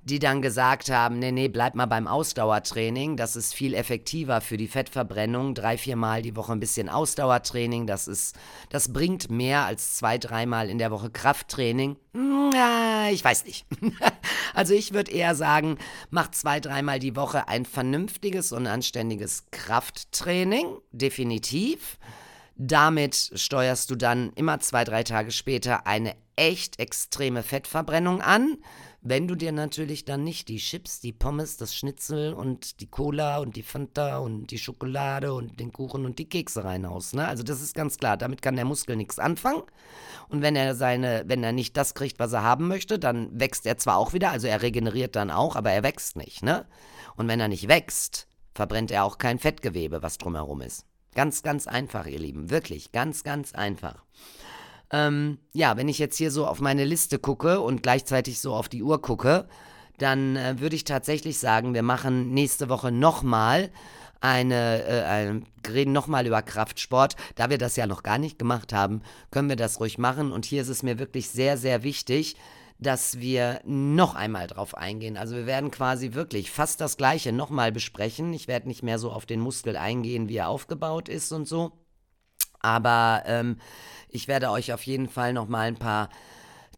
die 0.05 0.19
dann 0.19 0.43
gesagt 0.43 0.91
haben, 0.91 1.17
nee, 1.17 1.31
nee, 1.31 1.47
bleib 1.47 1.73
mal 1.73 1.87
beim 1.87 2.07
Ausdauertraining, 2.07 3.17
das 3.17 3.35
ist 3.35 3.55
viel 3.55 3.73
effektiver 3.73 4.39
für 4.39 4.55
die 4.55 4.67
Fettverbrennung, 4.67 5.55
drei, 5.55 5.79
vier 5.79 5.95
Mal 5.95 6.21
die 6.21 6.35
Woche 6.35 6.53
ein 6.53 6.59
bisschen 6.59 6.89
Ausdauertraining, 6.89 7.87
das 7.87 8.07
ist, 8.07 8.35
das 8.69 8.93
bringt 8.93 9.31
mehr 9.31 9.65
als 9.65 9.95
zwei, 9.95 10.19
dreimal 10.19 10.69
in 10.69 10.77
der 10.77 10.91
Woche 10.91 11.09
Krafttraining. 11.09 11.95
Na, 12.13 13.09
ich 13.09 13.23
weiß 13.23 13.45
nicht. 13.45 13.65
also 14.53 14.75
ich 14.75 14.93
würde 14.93 15.11
eher 15.11 15.33
sagen, 15.33 15.79
mach 16.11 16.29
zwei, 16.29 16.59
dreimal 16.59 16.99
die 16.99 17.15
Woche 17.15 17.47
ein 17.47 17.65
vernünftiges 17.65 18.51
und 18.51 18.67
anständiges 18.67 19.45
Krafttraining, 19.49 20.67
definitiv. 20.91 21.97
Damit 22.57 23.31
steuerst 23.33 23.89
du 23.89 23.95
dann 23.95 24.31
immer 24.35 24.59
zwei, 24.59 24.83
drei 24.83 25.03
Tage 25.03 25.31
später 25.31 25.87
eine 25.87 26.15
echt 26.35 26.79
extreme 26.79 27.43
Fettverbrennung 27.43 28.21
an. 28.21 28.57
Wenn 29.07 29.27
du 29.27 29.35
dir 29.35 29.51
natürlich 29.51 30.03
dann 30.03 30.23
nicht 30.23 30.47
die 30.47 30.57
Chips, 30.57 30.99
die 30.99 31.13
Pommes, 31.13 31.57
das 31.57 31.75
Schnitzel 31.75 32.33
und 32.33 32.79
die 32.79 32.87
Cola 32.87 33.37
und 33.37 33.55
die 33.55 33.61
Fanta 33.61 34.17
und 34.17 34.47
die 34.47 34.57
Schokolade 34.57 35.31
und 35.35 35.59
den 35.59 35.71
Kuchen 35.71 36.05
und 36.05 36.17
die 36.17 36.27
Kekse 36.27 36.63
reinhaust, 36.63 37.13
ne? 37.13 37.27
Also 37.27 37.43
das 37.43 37.61
ist 37.61 37.75
ganz 37.75 37.99
klar, 37.99 38.17
damit 38.17 38.41
kann 38.41 38.55
der 38.55 38.65
Muskel 38.65 38.95
nichts 38.95 39.19
anfangen. 39.19 39.61
Und 40.27 40.41
wenn 40.41 40.55
er 40.55 40.73
seine, 40.73 41.23
wenn 41.27 41.43
er 41.43 41.51
nicht 41.51 41.77
das 41.77 41.93
kriegt, 41.93 42.17
was 42.17 42.33
er 42.33 42.41
haben 42.41 42.67
möchte, 42.67 42.97
dann 42.97 43.29
wächst 43.39 43.67
er 43.67 43.77
zwar 43.77 43.97
auch 43.97 44.13
wieder, 44.13 44.31
also 44.31 44.47
er 44.47 44.63
regeneriert 44.63 45.15
dann 45.15 45.29
auch, 45.29 45.55
aber 45.55 45.69
er 45.69 45.83
wächst 45.83 46.15
nicht, 46.15 46.41
ne? 46.41 46.65
Und 47.15 47.27
wenn 47.27 47.39
er 47.39 47.47
nicht 47.47 47.67
wächst, 47.67 48.27
verbrennt 48.55 48.89
er 48.89 49.03
auch 49.03 49.19
kein 49.19 49.37
Fettgewebe, 49.37 50.01
was 50.01 50.17
drumherum 50.17 50.61
ist. 50.61 50.83
Ganz, 51.13 51.43
ganz 51.43 51.67
einfach, 51.67 52.07
ihr 52.07 52.17
Lieben. 52.17 52.49
Wirklich, 52.49 52.91
ganz, 52.91 53.23
ganz 53.23 53.53
einfach. 53.53 54.03
Ähm, 54.95 55.39
ja, 55.51 55.75
wenn 55.75 55.89
ich 55.89 55.99
jetzt 55.99 56.15
hier 56.15 56.31
so 56.31 56.47
auf 56.47 56.61
meine 56.61 56.85
Liste 56.85 57.19
gucke 57.19 57.59
und 57.59 57.83
gleichzeitig 57.83 58.39
so 58.39 58.53
auf 58.53 58.69
die 58.69 58.81
Uhr 58.81 59.01
gucke, 59.01 59.45
dann 59.97 60.37
äh, 60.37 60.55
würde 60.59 60.77
ich 60.77 60.85
tatsächlich 60.85 61.37
sagen, 61.37 61.73
wir 61.73 61.83
machen 61.83 62.33
nächste 62.33 62.69
Woche 62.69 62.93
nochmal 62.93 63.71
eine, 64.21 64.83
äh, 64.85 65.03
ein, 65.03 65.45
reden 65.67 65.91
nochmal 65.91 66.25
über 66.25 66.41
Kraftsport. 66.41 67.17
Da 67.35 67.49
wir 67.49 67.57
das 67.57 67.75
ja 67.75 67.87
noch 67.87 68.03
gar 68.03 68.17
nicht 68.17 68.39
gemacht 68.39 68.71
haben, 68.71 69.01
können 69.31 69.49
wir 69.49 69.57
das 69.57 69.81
ruhig 69.81 69.97
machen. 69.97 70.31
Und 70.31 70.45
hier 70.45 70.61
ist 70.61 70.69
es 70.69 70.81
mir 70.81 70.97
wirklich 70.97 71.29
sehr, 71.29 71.57
sehr 71.57 71.83
wichtig, 71.83 72.37
dass 72.79 73.19
wir 73.19 73.59
noch 73.65 74.15
einmal 74.15 74.47
drauf 74.47 74.77
eingehen. 74.77 75.17
Also 75.17 75.35
wir 75.35 75.45
werden 75.45 75.71
quasi 75.71 76.13
wirklich 76.13 76.51
fast 76.51 76.79
das 76.79 76.95
Gleiche 76.95 77.33
nochmal 77.33 77.73
besprechen. 77.73 78.31
Ich 78.33 78.47
werde 78.47 78.69
nicht 78.69 78.81
mehr 78.81 78.99
so 78.99 79.11
auf 79.11 79.25
den 79.25 79.41
Muskel 79.41 79.75
eingehen, 79.75 80.29
wie 80.29 80.37
er 80.37 80.47
aufgebaut 80.47 81.09
ist 81.09 81.33
und 81.33 81.49
so. 81.49 81.73
Aber 82.65 83.21
ähm, 83.27 83.57
ich 84.09 84.27
werde 84.27 84.49
euch 84.49 84.73
auf 84.73 84.81
jeden 84.87 85.07
Fall 85.07 85.33
noch 85.33 85.47
mal 85.47 85.67
ein 85.67 85.77
paar 85.77 86.09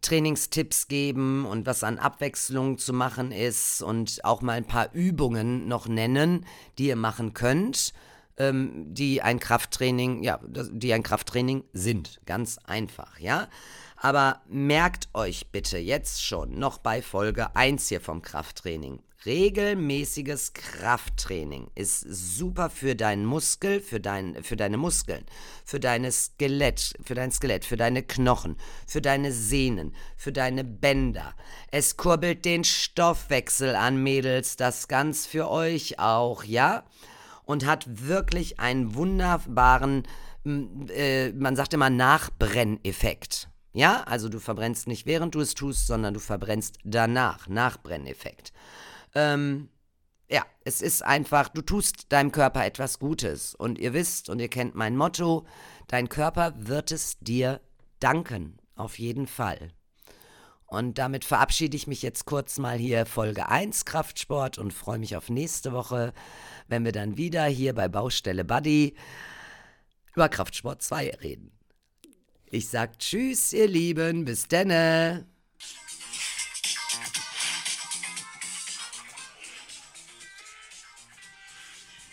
Trainingstipps 0.02 0.89
geben 0.89 1.45
und 1.45 1.65
was 1.65 1.86
an 1.86 1.97
Abwechslung 1.97 2.78
zu 2.78 2.91
machen 2.91 3.32
ist 3.32 3.82
und 3.82 4.19
auch 4.26 4.41
mal 4.41 4.58
ein 4.58 4.67
paar 4.67 4.93
Übungen 4.93 5.69
noch 5.69 5.88
nennen, 5.88 6.45
die 6.78 6.88
ihr 6.88 6.97
machen 6.97 7.34
könnt, 7.34 7.93
ähm, 8.36 8.93
die 8.93 9.21
ein 9.21 9.39
Krafttraining, 9.39 10.23
ja, 10.23 10.41
die 10.43 10.91
ein 10.91 11.04
Krafttraining 11.04 11.63
sind. 11.71 12.19
Ganz 12.26 12.58
einfach, 12.65 13.17
ja. 13.17 13.47
Aber 13.95 14.41
merkt 14.50 15.08
euch 15.13 15.47
bitte 15.54 15.78
jetzt 15.78 16.21
schon 16.26 16.60
noch 16.60 16.80
bei 16.80 17.02
Folge 17.02 17.56
1 17.56 17.88
hier 17.88 18.02
vom 18.02 18.21
Krafttraining. 18.21 19.00
Regelmäßiges 19.28 20.54
Krafttraining 20.54 21.70
ist 21.76 22.00
super 22.00 22.70
für 22.70 22.96
deinen 22.96 23.26
Muskel, 23.26 23.82
für, 23.82 24.00
dein, 24.00 24.42
für 24.42 24.56
deine 24.56 24.78
Muskeln, 24.78 25.26
für 25.66 25.82
deine 25.82 26.13
Skelett, 26.13 26.94
für 27.04 27.13
dein 27.13 27.34
Skelett, 27.34 27.66
für 27.66 27.76
deine 27.76 28.04
Knochen, 28.04 28.56
für 28.88 29.02
deine 29.02 29.34
Sehnen, 29.34 29.94
für 30.16 30.32
deine 30.32 30.63
Bänder. 30.63 31.34
Es 31.72 31.98
kurbelt 31.98 32.46
den 32.46 32.63
Stoffwechsel 32.63 33.76
an, 33.76 34.02
Mädels, 34.02 34.56
das 34.56 34.88
ganz 34.88 35.26
für 35.26 35.52
euch 35.52 36.00
auch, 36.00 36.46
ja? 36.46 36.86
Und 37.44 37.66
hat 37.66 37.86
wirklich 38.08 38.62
einen 38.62 38.96
wunderbaren, 38.96 40.04
äh, 40.46 41.34
man 41.34 41.58
sagt 41.58 41.74
immer 41.74 41.90
Nachbrenneffekt. 41.90 43.50
Ja, 43.74 44.04
also 44.04 44.30
du 44.30 44.40
verbrennst 44.40 44.88
nicht 44.88 45.06
während 45.06 45.36
du 45.36 45.42
es 45.42 45.54
tust, 45.54 45.86
sondern 45.86 46.13
du 46.13 46.22
verbrennst 46.22 46.78
danach, 46.86 47.50
Nachbrenneffekt. 47.50 48.54
Ähm, 49.15 49.70
ja, 50.30 50.46
es 50.63 50.82
ist 50.82 51.04
einfach, 51.04 51.50
du 51.50 51.62
tust 51.62 52.12
deinem 52.12 52.32
Körper 52.32 52.65
etwas 52.65 53.00
Gutes. 53.00 53.56
Und 53.56 53.80
ihr 53.80 53.93
wisst 53.93 54.30
und 54.30 54.39
ihr 54.39 54.50
kennt 54.50 54.76
mein 54.76 54.96
Motto, 54.96 55.46
dein 55.88 56.10
Körper 56.10 56.54
wird 56.58 56.91
es 56.91 57.17
dir 57.20 57.62
danken. 58.00 58.58
Auf 58.76 59.00
jeden 59.00 59.28
Fall. 59.28 59.72
Und 60.67 60.98
damit 60.98 61.24
verabschiede 61.24 61.78
ich 61.78 61.88
mich 61.88 62.02
jetzt 62.02 62.26
kurz 62.26 62.60
mal 62.60 62.78
hier 62.78 63.06
Folge 63.06 63.48
1 63.48 63.86
Kraftsport 63.86 64.58
und 64.58 64.74
freue 64.74 65.00
mich 65.00 65.15
auf 65.15 65.30
nächste 65.30 65.72
Woche, 65.72 66.13
wenn 66.67 66.84
wir 66.84 66.91
dann 66.91 67.15
wieder 67.15 67.46
hier 67.46 67.74
bei 67.74 67.88
Baustelle 67.88 68.43
Buddy 68.43 68.96
über 70.13 70.28
Kraftsport 70.28 70.82
2 70.82 71.12
reden. 71.22 71.52
Ich 72.50 72.67
sag 72.67 73.00
Tschüss, 73.00 73.54
ihr 73.54 73.67
Lieben, 73.67 74.26
bis 74.26 74.50
denne. 74.50 75.26